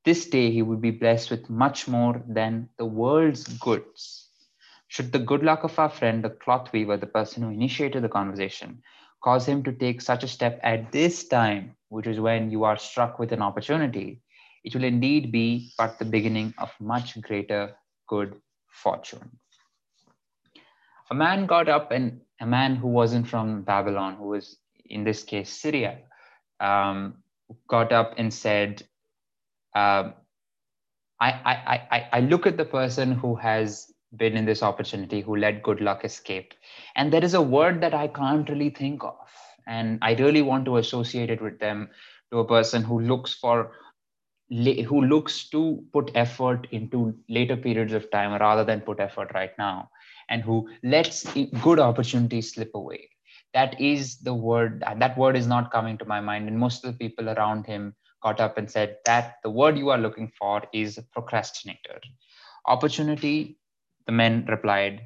this 0.04 0.26
day 0.28 0.50
he 0.50 0.62
would 0.62 0.80
be 0.80 0.90
blessed 0.90 1.30
with 1.30 1.50
much 1.50 1.86
more 1.86 2.22
than 2.26 2.68
the 2.78 2.86
world's 2.86 3.44
goods. 3.58 4.30
Should 4.88 5.12
the 5.12 5.18
good 5.18 5.42
luck 5.42 5.64
of 5.64 5.78
our 5.78 5.90
friend, 5.90 6.24
the 6.24 6.30
cloth 6.30 6.72
weaver, 6.72 6.96
the 6.96 7.06
person 7.06 7.42
who 7.42 7.50
initiated 7.50 8.02
the 8.02 8.08
conversation, 8.08 8.82
cause 9.22 9.46
him 9.46 9.62
to 9.64 9.72
take 9.72 10.00
such 10.00 10.24
a 10.24 10.28
step 10.28 10.58
at 10.62 10.90
this 10.90 11.28
time, 11.28 11.76
which 11.90 12.06
is 12.06 12.18
when 12.18 12.50
you 12.50 12.64
are 12.64 12.78
struck 12.78 13.18
with 13.18 13.32
an 13.32 13.42
opportunity, 13.42 14.22
it 14.64 14.74
will 14.74 14.84
indeed 14.84 15.32
be 15.32 15.72
but 15.78 15.98
the 15.98 16.04
beginning 16.04 16.54
of 16.58 16.70
much 16.80 17.20
greater 17.20 17.74
good 18.08 18.36
fortune. 18.68 19.38
A 21.10 21.14
man 21.14 21.46
got 21.46 21.68
up 21.68 21.90
and 21.90 22.20
a 22.40 22.46
man 22.46 22.76
who 22.76 22.88
wasn't 22.88 23.26
from 23.26 23.62
Babylon, 23.62 24.16
who 24.16 24.28
was 24.28 24.58
in 24.86 25.04
this 25.04 25.22
case 25.22 25.50
Syria, 25.50 25.98
um, 26.60 27.22
got 27.68 27.92
up 27.92 28.14
and 28.16 28.32
said, 28.32 28.82
uh, 29.74 30.10
I, 31.20 31.30
I, 31.30 31.80
I, 31.90 32.08
I 32.12 32.20
look 32.20 32.46
at 32.46 32.56
the 32.56 32.64
person 32.64 33.12
who 33.12 33.34
has 33.36 33.92
been 34.16 34.36
in 34.36 34.44
this 34.44 34.62
opportunity, 34.62 35.20
who 35.20 35.36
let 35.36 35.62
good 35.62 35.80
luck 35.80 36.04
escape. 36.04 36.54
And 36.96 37.12
there 37.12 37.24
is 37.24 37.34
a 37.34 37.42
word 37.42 37.80
that 37.82 37.94
I 37.94 38.08
can't 38.08 38.48
really 38.48 38.70
think 38.70 39.04
of. 39.04 39.16
And 39.66 39.98
I 40.02 40.14
really 40.14 40.42
want 40.42 40.64
to 40.64 40.78
associate 40.78 41.30
it 41.30 41.40
with 41.40 41.58
them 41.60 41.90
to 42.32 42.38
a 42.38 42.46
person 42.46 42.82
who 42.82 43.00
looks 43.00 43.34
for 43.34 43.72
who 44.50 45.02
looks 45.02 45.48
to 45.48 45.84
put 45.92 46.10
effort 46.14 46.66
into 46.72 47.14
later 47.28 47.56
periods 47.56 47.92
of 47.92 48.10
time 48.10 48.38
rather 48.40 48.64
than 48.64 48.80
put 48.80 48.98
effort 48.98 49.30
right 49.32 49.52
now 49.58 49.88
and 50.28 50.42
who 50.42 50.68
lets 50.82 51.24
good 51.62 51.78
opportunities 51.78 52.54
slip 52.54 52.70
away. 52.74 53.08
That 53.54 53.80
is 53.80 54.18
the 54.18 54.34
word 54.34 54.82
that 54.98 55.16
word 55.16 55.36
is 55.36 55.46
not 55.46 55.72
coming 55.72 55.98
to 55.98 56.04
my 56.04 56.20
mind 56.20 56.48
and 56.48 56.58
most 56.58 56.84
of 56.84 56.92
the 56.92 56.98
people 56.98 57.30
around 57.30 57.66
him 57.66 57.94
got 58.22 58.40
up 58.40 58.58
and 58.58 58.70
said 58.70 58.96
that 59.06 59.36
the 59.42 59.50
word 59.50 59.78
you 59.78 59.90
are 59.90 59.98
looking 59.98 60.30
for 60.38 60.62
is 60.72 60.98
procrastinator. 61.12 62.00
Opportunity 62.66 63.58
the 64.06 64.12
men 64.12 64.46
replied 64.48 65.02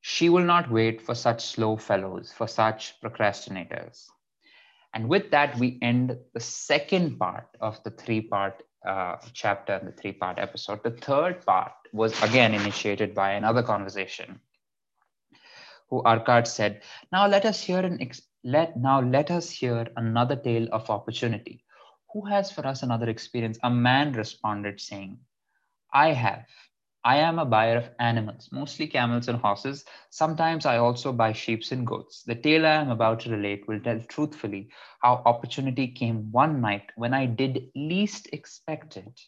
she 0.00 0.30
will 0.30 0.44
not 0.44 0.70
wait 0.70 1.02
for 1.02 1.14
such 1.14 1.44
slow 1.44 1.76
fellows 1.76 2.32
for 2.32 2.46
such 2.46 2.94
procrastinators 3.02 4.06
and 4.94 5.08
with 5.08 5.30
that 5.30 5.56
we 5.58 5.78
end 5.82 6.16
the 6.34 6.40
second 6.40 7.18
part 7.18 7.46
of 7.60 7.82
the 7.84 7.90
three 7.90 8.20
part 8.20 8.62
uh, 8.86 9.16
chapter 9.32 9.74
and 9.74 9.88
the 9.88 9.92
three 9.92 10.12
part 10.12 10.38
episode. 10.38 10.82
The 10.82 10.90
third 10.90 11.44
part 11.46 11.72
was 11.92 12.20
again 12.22 12.54
initiated 12.54 13.14
by 13.14 13.32
another 13.32 13.62
conversation 13.62 14.40
who 15.90 16.02
Arkad 16.02 16.46
said, 16.46 16.82
now 17.12 17.26
let 17.26 17.44
us 17.44 17.62
hear 17.62 17.80
an 17.80 18.00
ex- 18.00 18.22
let 18.44 18.76
now 18.76 19.00
let 19.00 19.30
us 19.30 19.50
hear 19.50 19.86
another 19.96 20.36
tale 20.36 20.68
of 20.72 20.88
opportunity. 20.88 21.64
Who 22.12 22.24
has 22.26 22.50
for 22.50 22.66
us 22.66 22.82
another 22.82 23.08
experience? 23.08 23.58
A 23.62 23.70
man 23.70 24.12
responded, 24.12 24.80
saying, 24.80 25.18
I 25.92 26.12
have. 26.12 26.46
I 27.04 27.16
am 27.16 27.38
a 27.38 27.44
buyer 27.44 27.76
of 27.76 27.90
animals, 27.98 28.48
mostly 28.52 28.86
camels 28.86 29.28
and 29.28 29.38
horses. 29.38 29.84
Sometimes 30.10 30.66
I 30.66 30.78
also 30.78 31.12
buy 31.12 31.32
sheep 31.32 31.62
and 31.70 31.86
goats. 31.86 32.22
The 32.22 32.34
tale 32.34 32.66
I 32.66 32.74
am 32.74 32.90
about 32.90 33.20
to 33.20 33.30
relate 33.30 33.66
will 33.68 33.80
tell 33.80 34.00
truthfully 34.00 34.70
how 35.02 35.22
opportunity 35.24 35.88
came 35.88 36.30
one 36.32 36.60
night 36.60 36.90
when 36.96 37.14
I 37.14 37.26
did 37.26 37.70
least 37.74 38.28
expect 38.32 38.96
it. 38.96 39.20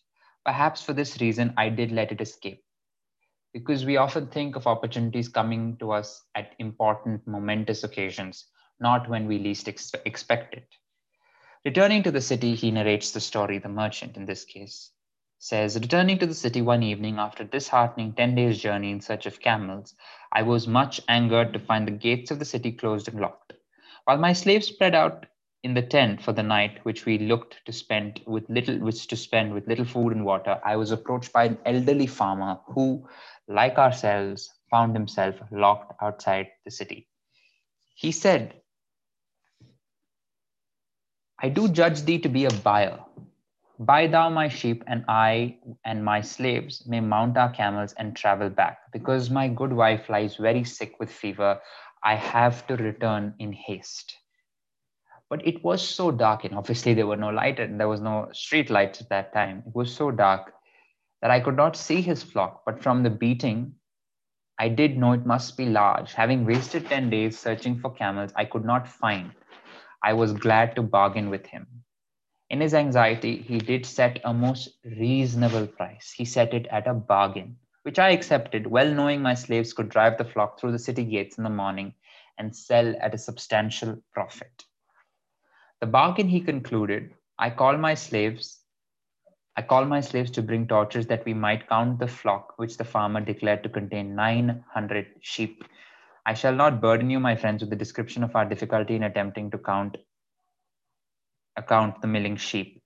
Perhaps 0.44 0.82
for 0.82 0.92
this 0.92 1.20
reason, 1.20 1.54
I 1.56 1.68
did 1.68 1.92
let 1.92 2.12
it 2.12 2.20
escape. 2.20 2.64
Because 3.52 3.84
we 3.84 3.96
often 3.96 4.26
think 4.28 4.56
of 4.56 4.66
opportunities 4.66 5.28
coming 5.28 5.76
to 5.78 5.92
us 5.92 6.24
at 6.34 6.54
important, 6.58 7.26
momentous 7.26 7.84
occasions, 7.84 8.46
not 8.80 9.08
when 9.08 9.26
we 9.26 9.38
least 9.38 9.68
ex- 9.68 9.92
expect 10.04 10.54
it. 10.54 10.68
Returning 11.64 12.02
to 12.02 12.10
the 12.10 12.20
city, 12.20 12.54
he 12.54 12.70
narrates 12.70 13.12
the 13.12 13.20
story, 13.20 13.58
the 13.58 13.68
merchant 13.68 14.16
in 14.16 14.26
this 14.26 14.44
case 14.44 14.90
says, 15.42 15.74
Returning 15.74 16.18
to 16.20 16.26
the 16.26 16.34
city 16.34 16.62
one 16.62 16.84
evening 16.84 17.18
after 17.18 17.42
a 17.42 17.46
disheartening 17.46 18.12
10 18.12 18.36
days' 18.36 18.60
journey 18.60 18.92
in 18.92 19.00
search 19.00 19.26
of 19.26 19.40
camels, 19.40 19.92
I 20.30 20.42
was 20.42 20.68
much 20.68 21.00
angered 21.08 21.52
to 21.52 21.58
find 21.58 21.84
the 21.84 21.90
gates 21.90 22.30
of 22.30 22.38
the 22.38 22.44
city 22.44 22.70
closed 22.70 23.08
and 23.08 23.20
locked. 23.20 23.54
While 24.04 24.18
my 24.18 24.34
slaves 24.34 24.68
spread 24.68 24.94
out 24.94 25.26
in 25.64 25.74
the 25.74 25.82
tent 25.82 26.22
for 26.22 26.32
the 26.32 26.44
night, 26.44 26.78
which 26.84 27.06
we 27.06 27.18
looked 27.18 27.56
to 27.66 27.72
spend 27.72 28.20
with 28.24 28.48
little 28.48 28.78
which 28.78 29.08
to 29.08 29.16
spend 29.16 29.52
with 29.52 29.66
little 29.66 29.84
food 29.84 30.12
and 30.12 30.24
water, 30.24 30.60
I 30.64 30.76
was 30.76 30.92
approached 30.92 31.32
by 31.32 31.46
an 31.46 31.58
elderly 31.66 32.06
farmer 32.06 32.60
who, 32.66 33.08
like 33.48 33.78
ourselves, 33.78 34.48
found 34.70 34.94
himself 34.94 35.34
locked 35.50 36.00
outside 36.00 36.50
the 36.64 36.70
city. 36.70 37.08
He 37.96 38.12
said, 38.12 38.54
I 41.40 41.48
do 41.48 41.68
judge 41.68 42.02
thee 42.02 42.20
to 42.20 42.28
be 42.28 42.44
a 42.44 42.52
buyer 42.52 43.00
Buy 43.84 44.06
thou 44.06 44.30
my 44.30 44.46
sheep, 44.46 44.84
and 44.86 45.04
I 45.08 45.58
and 45.84 46.04
my 46.04 46.20
slaves 46.20 46.86
may 46.86 47.00
mount 47.00 47.36
our 47.36 47.50
camels 47.50 47.92
and 47.94 48.14
travel 48.14 48.48
back. 48.48 48.78
Because 48.92 49.28
my 49.28 49.48
good 49.48 49.72
wife 49.72 50.08
lies 50.08 50.36
very 50.36 50.62
sick 50.62 51.00
with 51.00 51.10
fever, 51.10 51.60
I 52.04 52.14
have 52.14 52.64
to 52.68 52.76
return 52.76 53.34
in 53.40 53.52
haste. 53.52 54.16
But 55.28 55.44
it 55.44 55.64
was 55.64 55.82
so 55.82 56.12
dark, 56.12 56.44
and 56.44 56.54
obviously 56.54 56.94
there 56.94 57.08
were 57.08 57.16
no 57.16 57.30
light, 57.30 57.58
and 57.58 57.80
there 57.80 57.88
was 57.88 58.00
no 58.00 58.28
street 58.32 58.70
lights 58.70 59.00
at 59.00 59.08
that 59.08 59.32
time. 59.34 59.64
It 59.66 59.74
was 59.74 59.92
so 59.92 60.12
dark 60.12 60.52
that 61.20 61.32
I 61.32 61.40
could 61.40 61.56
not 61.56 61.74
see 61.74 62.00
his 62.00 62.22
flock. 62.22 62.62
But 62.64 62.80
from 62.80 63.02
the 63.02 63.10
beating, 63.10 63.74
I 64.60 64.68
did 64.68 64.96
know 64.96 65.10
it 65.12 65.26
must 65.26 65.56
be 65.56 65.66
large. 65.66 66.12
Having 66.12 66.46
wasted 66.46 66.86
10 66.86 67.10
days 67.10 67.36
searching 67.36 67.80
for 67.80 67.92
camels, 67.92 68.30
I 68.36 68.44
could 68.44 68.64
not 68.64 68.86
find. 68.86 69.32
I 70.04 70.12
was 70.12 70.32
glad 70.32 70.76
to 70.76 70.82
bargain 70.82 71.30
with 71.30 71.46
him. 71.46 71.81
In 72.52 72.60
his 72.60 72.74
anxiety, 72.74 73.38
he 73.38 73.56
did 73.56 73.86
set 73.86 74.20
a 74.24 74.34
most 74.34 74.76
reasonable 74.84 75.66
price. 75.66 76.12
He 76.14 76.26
set 76.26 76.52
it 76.52 76.66
at 76.66 76.86
a 76.86 76.92
bargain, 76.92 77.56
which 77.80 77.98
I 77.98 78.10
accepted, 78.10 78.66
well 78.66 78.92
knowing 78.92 79.22
my 79.22 79.32
slaves 79.32 79.72
could 79.72 79.88
drive 79.88 80.18
the 80.18 80.26
flock 80.26 80.60
through 80.60 80.72
the 80.72 80.78
city 80.78 81.02
gates 81.02 81.38
in 81.38 81.44
the 81.44 81.50
morning 81.50 81.94
and 82.36 82.54
sell 82.54 82.94
at 83.00 83.14
a 83.14 83.18
substantial 83.18 84.02
profit. 84.12 84.64
The 85.80 85.86
bargain 85.86 86.28
he 86.28 86.42
concluded 86.42 87.14
I 87.38 87.48
call 87.48 87.78
my 87.78 87.94
slaves. 87.94 88.60
I 89.56 89.62
call 89.62 89.86
my 89.86 90.02
slaves 90.02 90.30
to 90.32 90.42
bring 90.42 90.68
torches 90.68 91.06
that 91.06 91.24
we 91.24 91.32
might 91.32 91.70
count 91.70 92.00
the 92.00 92.06
flock 92.06 92.58
which 92.58 92.76
the 92.76 92.84
farmer 92.84 93.22
declared 93.22 93.62
to 93.62 93.70
contain 93.70 94.14
900 94.14 95.06
sheep. 95.22 95.64
I 96.26 96.34
shall 96.34 96.54
not 96.54 96.82
burden 96.82 97.08
you, 97.08 97.18
my 97.18 97.34
friends, 97.34 97.62
with 97.62 97.70
the 97.70 97.76
description 97.76 98.22
of 98.22 98.36
our 98.36 98.44
difficulty 98.44 98.94
in 98.94 99.04
attempting 99.04 99.50
to 99.52 99.58
count 99.58 99.96
account 101.56 102.00
the 102.00 102.06
milling 102.06 102.36
sheep. 102.36 102.82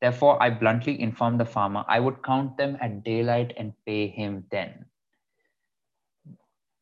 Therefore, 0.00 0.42
I 0.42 0.50
bluntly 0.50 1.00
informed 1.00 1.40
the 1.40 1.46
farmer 1.46 1.84
I 1.88 2.00
would 2.00 2.22
count 2.22 2.56
them 2.56 2.76
at 2.80 3.04
daylight 3.04 3.54
and 3.56 3.72
pay 3.86 4.08
him 4.08 4.44
then. 4.50 4.86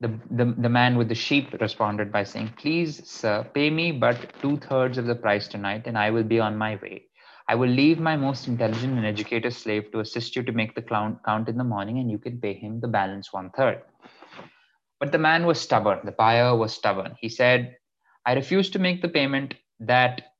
The, 0.01 0.19
the, 0.31 0.55
the 0.59 0.69
man 0.69 0.97
with 0.97 1.09
the 1.09 1.15
sheep 1.15 1.53
responded 1.61 2.11
by 2.11 2.25
saying, 2.25 2.55
Please, 2.57 3.09
sir, 3.09 3.49
pay 3.55 3.71
me 3.71 3.93
but 3.93 4.33
two 4.43 4.57
thirds 4.57 4.99
of 4.99 5.07
the 5.07 5.15
price 5.15 5.47
tonight, 5.47 5.87
and 5.87 5.97
I 5.97 6.11
will 6.11 6.25
be 6.25 6.41
on 6.41 6.59
my 6.59 6.75
way. 6.83 7.05
I 7.49 7.55
will 7.55 7.69
leave 7.69 8.01
my 8.01 8.17
most 8.17 8.49
intelligent 8.49 8.97
and 8.97 9.07
educated 9.07 9.53
slave 9.53 9.93
to 9.93 10.01
assist 10.01 10.35
you 10.35 10.43
to 10.43 10.53
make 10.53 10.75
the 10.75 10.83
count, 10.83 11.19
count 11.25 11.49
in 11.49 11.57
the 11.57 11.65
morning, 11.65 11.99
and 11.99 12.11
you 12.11 12.19
can 12.19 12.41
pay 12.41 12.55
him 12.55 12.81
the 12.81 12.89
balance 12.89 13.33
one 13.33 13.51
third. 13.51 13.83
But 14.99 15.13
the 15.13 15.19
man 15.19 15.47
was 15.47 15.61
stubborn. 15.61 16.01
The 16.05 16.13
buyer 16.13 16.57
was 16.57 16.73
stubborn. 16.73 17.15
He 17.21 17.29
said, 17.29 17.77
I 18.25 18.35
refuse 18.35 18.71
to 18.71 18.79
make 18.79 19.03
the 19.03 19.09
payment 19.09 19.55
that 19.81 20.32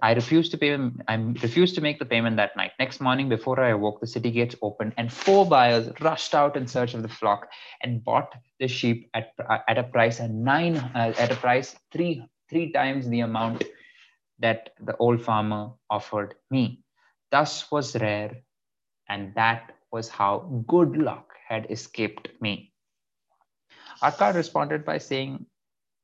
I 0.00 0.14
refused 0.14 0.50
to 0.52 0.58
pay. 0.58 0.78
I 1.08 1.14
refused 1.14 1.74
to 1.74 1.80
make 1.82 1.98
the 1.98 2.06
payment 2.06 2.36
that 2.36 2.56
night. 2.56 2.72
Next 2.78 3.00
morning, 3.00 3.28
before 3.28 3.60
I 3.60 3.70
awoke, 3.70 4.00
the 4.00 4.06
city 4.06 4.30
gates 4.30 4.56
opened, 4.62 4.94
and 4.96 5.12
four 5.12 5.44
buyers 5.46 5.90
rushed 6.00 6.34
out 6.34 6.56
in 6.56 6.66
search 6.66 6.94
of 6.94 7.02
the 7.02 7.08
flock 7.08 7.48
and 7.82 8.02
bought 8.02 8.32
the 8.58 8.68
sheep 8.68 9.10
at, 9.12 9.32
at 9.68 9.76
a 9.76 9.82
price 9.82 10.20
at 10.20 10.30
nine 10.30 10.76
uh, 10.76 11.12
at 11.18 11.30
a 11.30 11.36
price 11.36 11.76
three 11.92 12.24
three 12.48 12.72
times 12.72 13.08
the 13.08 13.20
amount 13.20 13.64
that 14.38 14.70
the 14.80 14.96
old 14.96 15.22
farmer 15.22 15.72
offered 15.90 16.34
me. 16.50 16.82
Thus 17.30 17.70
was 17.70 17.94
rare, 17.96 18.42
and 19.08 19.34
that 19.34 19.72
was 19.92 20.08
how 20.08 20.64
good 20.66 20.96
luck 20.96 21.34
had 21.46 21.70
escaped 21.70 22.28
me. 22.40 22.72
Arkad 24.02 24.34
responded 24.34 24.84
by 24.84 24.98
saying, 24.98 25.46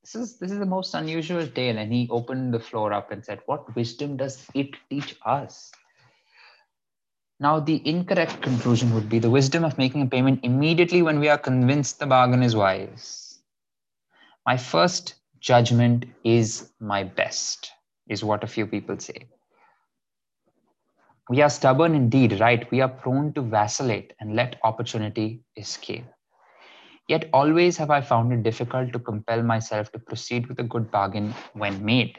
this 0.02 0.14
is 0.14 0.38
this 0.38 0.50
is 0.50 0.58
the 0.58 0.66
most 0.66 0.94
unusual 0.94 1.46
tale 1.46 1.78
and 1.78 1.92
he 1.92 2.08
opened 2.10 2.54
the 2.54 2.60
floor 2.60 2.92
up 2.92 3.10
and 3.12 3.24
said 3.24 3.40
what 3.46 3.74
wisdom 3.76 4.16
does 4.16 4.46
it 4.54 4.70
teach 4.88 5.16
us? 5.24 5.72
Now 7.38 7.60
the 7.60 7.86
incorrect 7.88 8.42
conclusion 8.42 8.94
would 8.94 9.08
be 9.08 9.18
the 9.18 9.30
wisdom 9.30 9.64
of 9.64 9.78
making 9.78 10.02
a 10.02 10.06
payment 10.06 10.40
immediately 10.42 11.02
when 11.02 11.20
we 11.20 11.28
are 11.28 11.38
convinced 11.38 11.98
the 11.98 12.06
bargain 12.06 12.42
is 12.42 12.56
wise. 12.56 13.38
My 14.46 14.56
first 14.56 15.14
judgment 15.40 16.06
is 16.24 16.70
my 16.80 17.04
best 17.04 17.70
is 18.08 18.24
what 18.24 18.44
a 18.44 18.48
few 18.48 18.66
people 18.66 18.98
say. 18.98 19.28
We 21.28 21.42
are 21.42 21.50
stubborn 21.50 21.94
indeed 21.94 22.40
right? 22.40 22.70
We 22.70 22.80
are 22.80 22.88
prone 22.88 23.32
to 23.34 23.42
vacillate 23.42 24.14
and 24.20 24.34
let 24.34 24.58
opportunity 24.64 25.44
escape 25.56 26.06
Yet 27.10 27.28
always 27.32 27.76
have 27.78 27.90
I 27.90 28.02
found 28.02 28.32
it 28.32 28.44
difficult 28.44 28.92
to 28.92 29.00
compel 29.00 29.42
myself 29.42 29.90
to 29.90 29.98
proceed 29.98 30.46
with 30.46 30.60
a 30.60 30.62
good 30.62 30.92
bargain 30.92 31.34
when 31.54 31.84
made. 31.84 32.16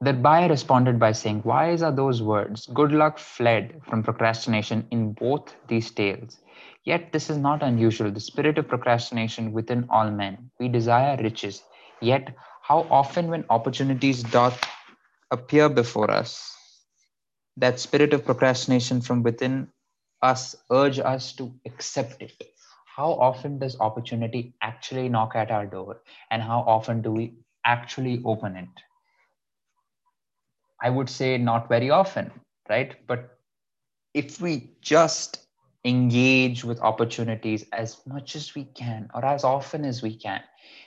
The 0.00 0.12
buyer 0.12 0.48
responded 0.48 1.00
by 1.00 1.10
saying, 1.10 1.42
Wise 1.44 1.82
are 1.82 1.90
those 1.90 2.22
words. 2.22 2.66
Good 2.66 2.92
luck 2.92 3.18
fled 3.18 3.80
from 3.88 4.04
procrastination 4.04 4.86
in 4.92 5.14
both 5.14 5.52
these 5.66 5.90
tales. 5.90 6.38
Yet 6.84 7.10
this 7.10 7.28
is 7.28 7.38
not 7.38 7.64
unusual. 7.64 8.12
The 8.12 8.20
spirit 8.20 8.56
of 8.56 8.68
procrastination 8.68 9.50
within 9.50 9.84
all 9.90 10.12
men. 10.12 10.48
We 10.60 10.68
desire 10.68 11.16
riches. 11.20 11.64
Yet 12.00 12.36
how 12.62 12.86
often 12.88 13.30
when 13.30 13.46
opportunities 13.50 14.22
doth 14.22 14.62
appear 15.32 15.68
before 15.68 16.08
us, 16.08 16.54
that 17.56 17.80
spirit 17.80 18.12
of 18.12 18.24
procrastination 18.24 19.00
from 19.00 19.24
within 19.24 19.73
us 20.24 20.56
urge 20.72 20.98
us 20.98 21.32
to 21.34 21.52
accept 21.66 22.22
it. 22.22 22.42
How 22.96 23.12
often 23.12 23.58
does 23.58 23.78
opportunity 23.80 24.54
actually 24.62 25.08
knock 25.08 25.36
at 25.36 25.50
our 25.50 25.66
door? 25.66 26.02
And 26.30 26.42
how 26.42 26.60
often 26.60 27.02
do 27.02 27.12
we 27.12 27.34
actually 27.64 28.22
open 28.24 28.56
it? 28.56 28.68
I 30.82 30.90
would 30.90 31.10
say 31.10 31.38
not 31.38 31.68
very 31.68 31.90
often 31.90 32.32
right? 32.68 32.96
But 33.06 33.38
if 34.14 34.40
we 34.40 34.70
just 34.80 35.46
engage 35.84 36.64
with 36.64 36.80
opportunities 36.80 37.66
as 37.72 38.00
much 38.06 38.36
as 38.36 38.54
we 38.54 38.64
can 38.64 39.10
or 39.14 39.24
as 39.24 39.44
often 39.44 39.84
as 39.84 40.02
we 40.02 40.16
can 40.16 40.42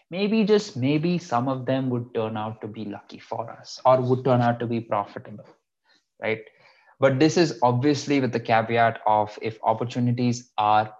maybe 0.10 0.44
just 0.44 0.76
maybe 0.76 1.20
some 1.20 1.48
of 1.48 1.66
them 1.68 1.90
would 1.92 2.14
turn 2.16 2.36
out 2.36 2.60
to 2.62 2.68
be 2.68 2.86
lucky 2.86 3.20
for 3.20 3.52
us 3.52 3.80
or 3.86 4.02
would 4.02 4.26
turn 4.26 4.42
out 4.42 4.60
to 4.60 4.66
be 4.66 4.80
profitable 4.82 5.46
right 6.20 6.42
but 7.00 7.20
this 7.20 7.38
is 7.38 7.60
obviously 7.62 8.20
with 8.20 8.32
the 8.32 8.40
caveat 8.40 9.00
of 9.06 9.38
if 9.42 9.58
opportunities 9.64 10.52
are 10.58 10.94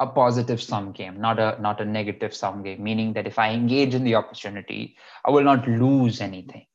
a 0.00 0.06
positive 0.06 0.60
sum 0.60 0.92
game 0.92 1.20
not 1.20 1.38
a 1.38 1.60
not 1.60 1.80
a 1.80 1.84
negative 1.84 2.34
sum 2.34 2.62
game 2.62 2.82
meaning 2.82 3.12
that 3.12 3.26
if 3.26 3.38
i 3.38 3.50
engage 3.50 3.94
in 3.94 4.04
the 4.04 4.14
opportunity 4.14 4.96
i 5.24 5.30
will 5.30 5.44
not 5.44 5.66
lose 5.68 6.20
anything 6.20 6.66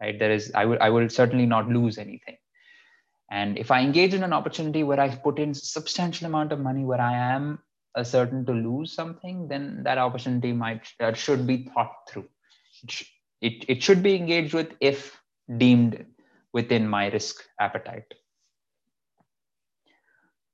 right? 0.00 0.18
There 0.18 0.30
is 0.32 0.52
i 0.54 0.64
will 0.64 0.78
i 0.80 0.90
will 0.90 1.08
certainly 1.08 1.46
not 1.46 1.68
lose 1.68 1.98
anything. 1.98 2.36
And 3.30 3.58
if 3.58 3.70
i 3.70 3.80
engage 3.80 4.14
in 4.14 4.22
an 4.22 4.32
opportunity 4.32 4.82
where 4.84 5.00
i 5.00 5.08
put 5.14 5.38
in 5.38 5.54
substantial 5.54 6.26
amount 6.26 6.52
of 6.52 6.60
money 6.60 6.84
where 6.84 7.00
i 7.00 7.14
am 7.14 7.58
certain 8.02 8.46
to 8.46 8.52
lose 8.52 8.92
something 8.92 9.48
then 9.48 9.82
that 9.82 9.98
opportunity 9.98 10.52
might 10.52 10.86
that 11.00 11.16
should 11.16 11.46
be 11.46 11.68
thought 11.74 11.92
through. 12.08 12.28
It, 12.82 13.02
it, 13.40 13.64
it 13.68 13.82
should 13.82 14.02
be 14.02 14.14
engaged 14.14 14.54
with 14.54 14.72
if 14.80 15.20
deemed 15.56 16.06
within 16.52 16.88
my 16.88 17.08
risk 17.10 17.42
appetite. 17.60 18.14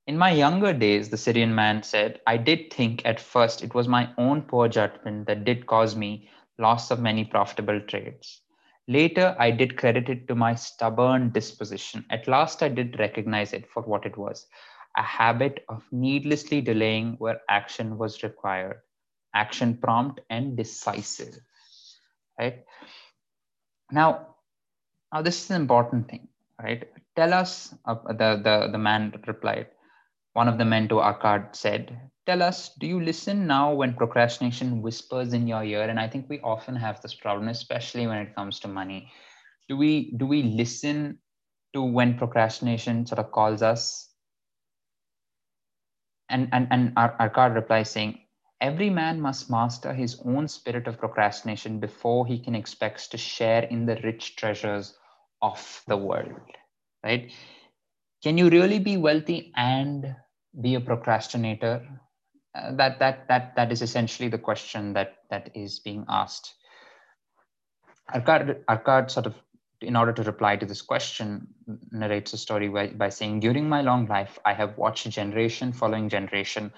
In 0.07 0.17
my 0.17 0.31
younger 0.31 0.71
days, 0.71 1.09
the 1.09 1.17
Syrian 1.17 1.55
man 1.55 1.81
said, 1.81 2.21
I 2.27 2.37
did 2.37 2.71
think 2.71 3.03
at 3.05 3.19
first 3.19 3.63
it 3.63 3.73
was 3.73 3.87
my 3.87 4.09
own 4.17 4.43
poor 4.43 4.67
judgment 4.67 5.25
that 5.27 5.45
did 5.45 5.65
cause 5.65 5.95
me 5.95 6.29
loss 6.59 6.91
of 6.91 6.99
many 6.99 7.25
profitable 7.25 7.81
trades. 7.81 8.41
Later, 8.87 9.35
I 9.39 9.49
did 9.49 9.77
credit 9.77 10.09
it 10.09 10.27
to 10.27 10.35
my 10.35 10.53
stubborn 10.53 11.31
disposition. 11.31 12.05
At 12.11 12.27
last, 12.27 12.61
I 12.61 12.69
did 12.69 12.99
recognize 12.99 13.51
it 13.51 13.67
for 13.67 13.81
what 13.81 14.05
it 14.05 14.15
was 14.15 14.45
a 14.97 15.01
habit 15.01 15.65
of 15.69 15.83
needlessly 15.91 16.61
delaying 16.61 17.15
where 17.17 17.41
action 17.49 17.97
was 17.97 18.23
required, 18.23 18.79
action 19.33 19.77
prompt 19.77 20.21
and 20.29 20.55
decisive. 20.55 21.37
Right? 22.39 22.63
Now, 23.91 24.34
now, 25.15 25.21
this 25.21 25.45
is 25.45 25.49
an 25.49 25.61
important 25.61 26.09
thing, 26.09 26.27
right? 26.61 26.89
Tell 27.15 27.33
us, 27.33 27.73
uh, 27.85 27.95
the, 28.09 28.41
the, 28.43 28.67
the 28.73 28.77
man 28.77 29.13
replied. 29.25 29.67
One 30.33 30.49
of 30.49 30.57
the 30.57 30.65
men 30.65 30.89
to 30.89 30.95
Arkad 30.95 31.55
said, 31.55 31.97
Tell 32.25 32.43
us, 32.43 32.71
do 32.77 32.85
you 32.85 33.01
listen 33.01 33.47
now 33.47 33.73
when 33.73 33.93
procrastination 33.93 34.81
whispers 34.81 35.31
in 35.31 35.47
your 35.47 35.63
ear? 35.63 35.83
And 35.83 36.01
I 36.01 36.09
think 36.09 36.27
we 36.27 36.41
often 36.41 36.75
have 36.75 37.01
this 37.01 37.13
problem, 37.13 37.47
especially 37.47 38.07
when 38.07 38.17
it 38.17 38.35
comes 38.35 38.59
to 38.59 38.67
money. 38.67 39.09
Do 39.69 39.77
we 39.77 40.11
do 40.17 40.25
we 40.25 40.43
listen 40.43 41.19
to 41.73 41.81
when 41.81 42.17
procrastination 42.17 43.05
sort 43.05 43.19
of 43.19 43.31
calls 43.31 43.61
us? 43.61 44.09
And 46.27 46.49
and 46.51 46.67
and 46.71 46.93
Arkad 46.95 47.55
replies 47.55 47.89
saying, 47.89 48.19
Every 48.59 48.89
man 48.89 49.21
must 49.21 49.49
master 49.49 49.93
his 49.93 50.21
own 50.25 50.49
spirit 50.49 50.87
of 50.87 50.97
procrastination 50.97 51.79
before 51.79 52.27
he 52.27 52.37
can 52.37 52.53
expect 52.53 53.11
to 53.11 53.17
share 53.17 53.63
in 53.63 53.85
the 53.85 53.95
rich 54.03 54.35
treasures 54.35 54.97
of 55.41 55.83
the 55.87 55.97
world, 55.97 56.31
right? 57.03 57.31
Can 58.23 58.37
you 58.37 58.49
really 58.49 58.79
be 58.79 58.97
wealthy 58.97 59.51
and 59.55 60.15
be 60.61 60.75
a 60.75 60.79
procrastinator? 60.79 61.87
Uh, 62.55 62.71
that 62.75 62.99
that 62.99 63.27
that 63.27 63.55
that 63.55 63.71
is 63.71 63.81
essentially 63.81 64.29
the 64.29 64.37
question 64.37 64.93
that 64.93 65.15
that 65.29 65.49
is 65.53 65.79
being 65.79 66.05
asked. 66.07 66.53
Arkad, 68.13 68.63
Arkad 68.65 69.11
sort 69.11 69.25
of, 69.25 69.35
in 69.81 69.95
order 69.95 70.13
to 70.13 70.23
reply 70.23 70.55
to 70.55 70.65
this 70.65 70.81
question, 70.81 71.47
narrates 71.91 72.33
a 72.33 72.37
story 72.37 72.69
by, 72.69 72.87
by 72.87 73.09
saying, 73.09 73.41
"During 73.41 73.67
my 73.67 73.81
long 73.81 74.05
life, 74.07 74.39
I 74.45 74.53
have 74.53 74.77
watched 74.77 75.09
generation 75.09 75.73
following 75.73 76.09
generation." 76.09 76.71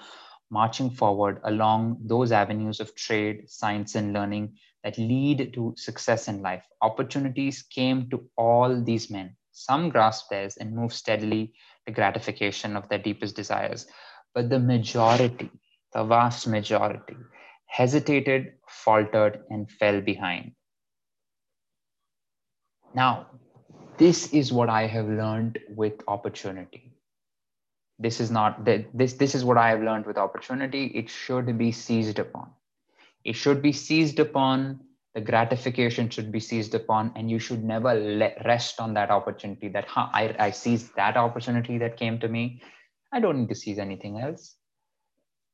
marching 0.50 0.90
forward 0.90 1.40
along 1.44 1.98
those 2.04 2.32
avenues 2.32 2.80
of 2.80 2.94
trade, 2.94 3.48
science, 3.48 3.94
and 3.94 4.12
learning 4.12 4.56
that 4.84 4.98
lead 4.98 5.52
to 5.54 5.74
success 5.76 6.28
in 6.28 6.42
life. 6.42 6.64
Opportunities 6.82 7.62
came 7.62 8.08
to 8.10 8.28
all 8.36 8.82
these 8.82 9.10
men. 9.10 9.36
Some 9.52 9.88
grasped 9.88 10.30
theirs 10.30 10.56
and 10.56 10.74
moved 10.74 10.94
steadily 10.94 11.52
to 11.86 11.92
gratification 11.92 12.76
of 12.76 12.88
their 12.88 12.98
deepest 12.98 13.36
desires. 13.36 13.86
But 14.34 14.50
the 14.50 14.58
majority, 14.60 15.50
the 15.92 16.04
vast 16.04 16.46
majority, 16.46 17.16
hesitated, 17.66 18.54
faltered, 18.68 19.44
and 19.50 19.70
fell 19.70 20.00
behind. 20.00 20.52
Now, 22.94 23.26
this 23.98 24.32
is 24.32 24.52
what 24.52 24.68
I 24.68 24.86
have 24.86 25.08
learned 25.08 25.58
with 25.68 26.02
opportunity. 26.08 26.92
this 27.98 28.20
is 28.20 28.30
not 28.30 28.64
this 28.64 29.14
this 29.14 29.34
is 29.34 29.44
what 29.44 29.58
i 29.58 29.70
have 29.70 29.82
learned 29.82 30.06
with 30.06 30.18
opportunity 30.18 30.86
it 31.00 31.10
should 31.10 31.58
be 31.58 31.72
seized 31.72 32.18
upon 32.18 32.50
it 33.28 33.36
should 33.36 33.60
be 33.60 33.72
seized 33.72 34.18
upon 34.18 34.80
the 35.14 35.20
gratification 35.20 36.08
should 36.08 36.30
be 36.32 36.40
seized 36.40 36.74
upon 36.74 37.12
and 37.16 37.30
you 37.30 37.38
should 37.38 37.62
never 37.62 37.92
let 37.94 38.40
rest 38.44 38.80
on 38.80 38.94
that 38.94 39.10
opportunity 39.10 39.68
that 39.68 39.84
huh, 39.86 40.08
I, 40.12 40.34
I 40.38 40.50
seized 40.50 40.94
that 40.96 41.16
opportunity 41.16 41.76
that 41.78 41.96
came 41.96 42.18
to 42.20 42.28
me. 42.28 42.62
I 43.12 43.20
don't 43.20 43.40
need 43.40 43.48
to 43.48 43.54
seize 43.54 43.78
anything 43.78 44.20
else. 44.20 44.56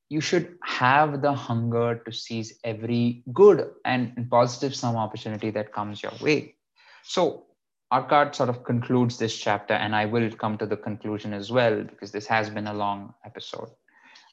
You 0.09 0.21
should 0.21 0.57
have 0.63 1.23
the 1.23 1.33
hunger 1.33 2.03
to 2.05 2.13
seize 2.13 2.59
every 2.63 3.25
good 3.33 3.71
and 3.85 4.29
positive 4.31 4.75
some 4.77 4.97
opportunity 4.97 5.51
that 5.51 5.73
comes 5.73 6.03
your 6.03 6.13
way. 6.21 6.57
So 7.03 7.47
Arkad 7.93 8.35
sort 8.35 8.51
of 8.51 8.65
concludes 8.65 9.19
this 9.19 9.37
chapter, 9.37 9.75
and 9.75 9.97
I 9.97 10.05
will 10.05 10.31
come 10.31 10.59
to 10.59 10.67
the 10.67 10.77
conclusion 10.77 11.33
as 11.33 11.51
well 11.51 11.83
because 11.83 12.13
this 12.13 12.27
has 12.27 12.51
been 12.51 12.67
a 12.67 12.75
long 12.75 13.15
episode. 13.25 13.71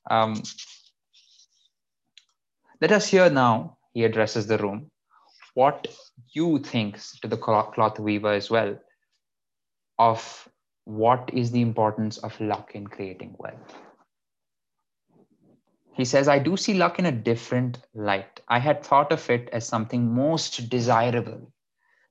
Um, 0.10 0.42
let 2.82 2.92
us 2.92 3.08
hear 3.08 3.30
now, 3.30 3.78
he 3.94 4.04
addresses 4.04 4.48
the 4.48 4.58
room, 4.58 4.90
what 5.54 5.88
you 6.34 6.60
think 6.60 7.00
to 7.22 7.28
the 7.28 7.38
cloth 7.38 8.00
weaver 8.00 8.34
as 8.34 8.50
well 8.50 8.78
of 10.00 10.50
what 10.86 11.30
is 11.32 11.52
the 11.52 11.62
importance 11.62 12.18
of 12.18 12.40
luck 12.42 12.72
in 12.74 12.88
creating 12.88 13.36
wealth. 13.38 13.76
He 15.94 16.06
says, 16.06 16.28
I 16.28 16.40
do 16.40 16.58
see 16.58 16.74
luck 16.74 17.00
in 17.00 17.06
a 17.06 17.12
different 17.12 17.80
light. 17.94 18.40
I 18.48 18.60
had 18.60 18.84
thought 18.84 19.12
of 19.12 19.30
it 19.30 19.50
as 19.52 19.68
something 19.68 20.14
most 20.14 20.70
desirable 20.70 21.52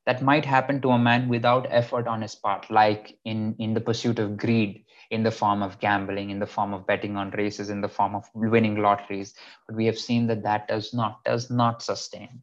that 0.07 0.23
might 0.23 0.45
happen 0.45 0.81
to 0.83 0.91
a 0.91 0.99
man 0.99 1.29
without 1.29 1.67
effort 1.71 2.07
on 2.07 2.23
his 2.23 2.35
part, 2.35 2.71
like 2.71 3.19
in, 3.25 3.57
in 3.59 3.75
the 3.75 3.81
pursuit 3.81 4.19
of 4.19 4.37
greed, 4.37 4.85
in 5.11 5.23
the 5.23 5.31
form 5.31 5.63
of 5.63 5.81
gambling, 5.81 6.31
in 6.31 6.39
the 6.39 6.47
form 6.47 6.73
of 6.73 6.87
betting 6.87 7.17
on 7.17 7.31
races, 7.33 7.71
in 7.71 7.81
the 7.81 7.89
form 7.89 8.15
of 8.15 8.25
winning 8.35 8.77
lotteries. 8.77 9.35
But 9.67 9.77
we 9.77 9.87
have 9.87 9.99
seen 9.99 10.27
that 10.29 10.43
that 10.45 10.69
does 10.69 10.95
not 10.95 11.25
does 11.25 11.51
not 11.51 11.83
sustain. 11.83 12.43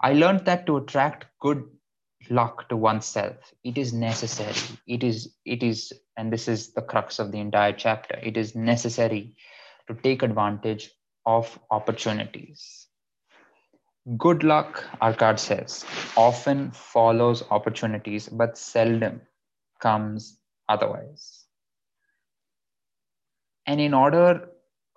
I 0.00 0.14
learned 0.14 0.46
that 0.46 0.66
to 0.66 0.78
attract 0.78 1.26
good 1.40 1.64
luck 2.28 2.68
to 2.68 2.76
oneself, 2.76 3.54
it 3.64 3.78
is 3.78 3.92
necessary. 3.92 4.78
It 4.86 5.04
is 5.04 5.34
it 5.44 5.62
is, 5.62 5.92
and 6.16 6.32
this 6.32 6.48
is 6.48 6.72
the 6.72 6.82
crux 6.82 7.18
of 7.18 7.32
the 7.32 7.40
entire 7.40 7.72
chapter. 7.72 8.18
It 8.22 8.36
is 8.36 8.54
necessary 8.54 9.36
to 9.88 9.94
take 9.94 10.22
advantage 10.22 10.90
of 11.26 11.58
opportunities 11.70 12.86
Good 14.16 14.44
luck, 14.44 14.84
Arkad 15.02 15.38
says, 15.38 15.84
often 16.16 16.70
follows 16.72 17.44
opportunities, 17.50 18.28
but 18.28 18.56
seldom 18.56 19.20
comes 19.78 20.38
otherwise. 20.68 21.39
And 23.70 23.80
in 23.80 23.94
order 23.94 24.48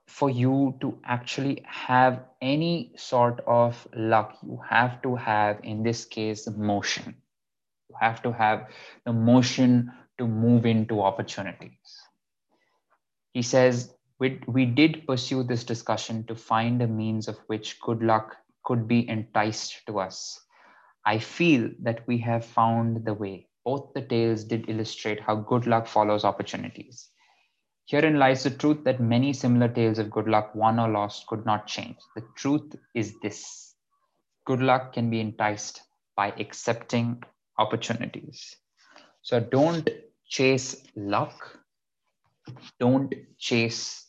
for 0.08 0.32
you 0.32 0.76
to 0.82 0.98
actually 1.06 1.62
have 1.64 2.26
any 2.42 2.94
sort 2.98 3.40
of 3.46 3.88
luck, 3.96 4.40
you 4.42 4.60
have 4.68 5.00
to 5.04 5.16
have, 5.16 5.60
in 5.62 5.84
this 5.84 6.06
case, 6.06 6.50
motion. 6.50 7.16
You 7.88 7.96
have 8.02 8.24
to 8.24 8.32
have 8.34 8.72
the 9.06 9.14
motion 9.14 9.92
to 10.18 10.26
move 10.26 10.66
into 10.66 11.04
opportunities. 11.04 12.02
He 13.36 13.44
says, 13.44 13.94
we, 14.18 14.42
we 14.48 14.66
did 14.66 15.06
pursue 15.06 15.44
this 15.44 15.64
discussion 15.64 16.24
to 16.24 16.36
find 16.36 16.82
a 16.82 16.88
means 16.88 17.28
of 17.28 17.38
which 17.46 17.80
good 17.80 18.02
luck 18.02 18.38
could 18.64 18.88
be 18.88 19.08
enticed 19.08 19.86
to 19.86 20.00
us. 20.00 20.40
I 21.06 21.20
feel 21.20 21.70
that 21.84 22.08
we 22.08 22.18
have 22.22 22.44
found 22.44 23.06
the 23.06 23.14
way. 23.14 23.50
Both 23.64 23.94
the 23.94 24.02
tales 24.02 24.44
did 24.44 24.68
illustrate 24.68 25.20
how 25.20 25.36
good 25.36 25.68
luck 25.68 25.86
follows 25.86 26.26
opportunities. 26.26 27.12
Herein 27.86 28.18
lies 28.18 28.44
the 28.44 28.50
truth 28.50 28.84
that 28.86 29.02
many 29.02 29.34
similar 29.34 29.68
tales 29.68 30.00
of 30.00 30.10
good 30.10 30.28
luck, 30.28 30.56
won 30.56 30.80
or 30.80 30.90
lost, 30.90 31.28
could 31.28 31.46
not 31.46 31.68
change. 31.68 31.98
The 32.16 32.24
truth 32.36 32.76
is 32.94 33.20
this 33.22 33.76
good 34.46 34.62
luck 34.62 34.94
can 34.94 35.10
be 35.10 35.20
enticed 35.20 35.82
by 36.16 36.34
accepting 36.40 37.22
opportunities. 37.58 38.56
So 39.22 39.40
don't 39.40 39.90
chase 40.28 40.84
luck, 40.96 41.60
don't 42.80 43.14
chase 43.38 44.08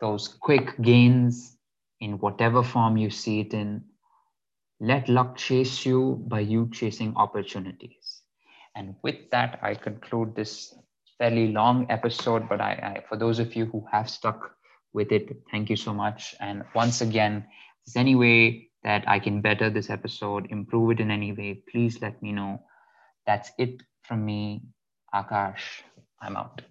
those 0.00 0.28
quick 0.28 0.80
gains 0.82 1.56
in 2.00 2.18
whatever 2.18 2.62
form 2.62 2.96
you 2.96 3.10
see 3.10 3.40
it 3.40 3.54
in. 3.54 3.84
Let 4.80 5.08
luck 5.08 5.36
chase 5.36 5.86
you 5.86 6.22
by 6.28 6.40
you 6.40 6.68
chasing 6.72 7.16
opportunities. 7.16 8.22
And 8.74 8.94
with 9.02 9.30
that, 9.30 9.58
I 9.62 9.74
conclude 9.74 10.34
this 10.34 10.74
fairly 11.18 11.48
long 11.48 11.86
episode. 11.90 12.48
But 12.48 12.60
I, 12.60 12.72
I 12.72 13.02
for 13.08 13.16
those 13.16 13.38
of 13.38 13.54
you 13.56 13.66
who 13.66 13.84
have 13.92 14.08
stuck 14.08 14.52
with 14.92 15.12
it, 15.12 15.42
thank 15.50 15.70
you 15.70 15.76
so 15.76 15.92
much. 15.92 16.34
And 16.40 16.64
once 16.74 17.00
again, 17.00 17.46
if 17.86 17.94
there's 17.94 18.00
any 18.00 18.14
way 18.14 18.70
that 18.82 19.04
I 19.08 19.18
can 19.18 19.40
better 19.40 19.70
this 19.70 19.90
episode, 19.90 20.46
improve 20.50 20.92
it 20.92 21.00
in 21.00 21.10
any 21.10 21.32
way, 21.32 21.62
please 21.70 22.00
let 22.00 22.22
me 22.22 22.32
know. 22.32 22.60
That's 23.26 23.50
it 23.58 23.82
from 24.02 24.24
me, 24.24 24.62
Akash. 25.14 25.82
I'm 26.20 26.36
out. 26.36 26.62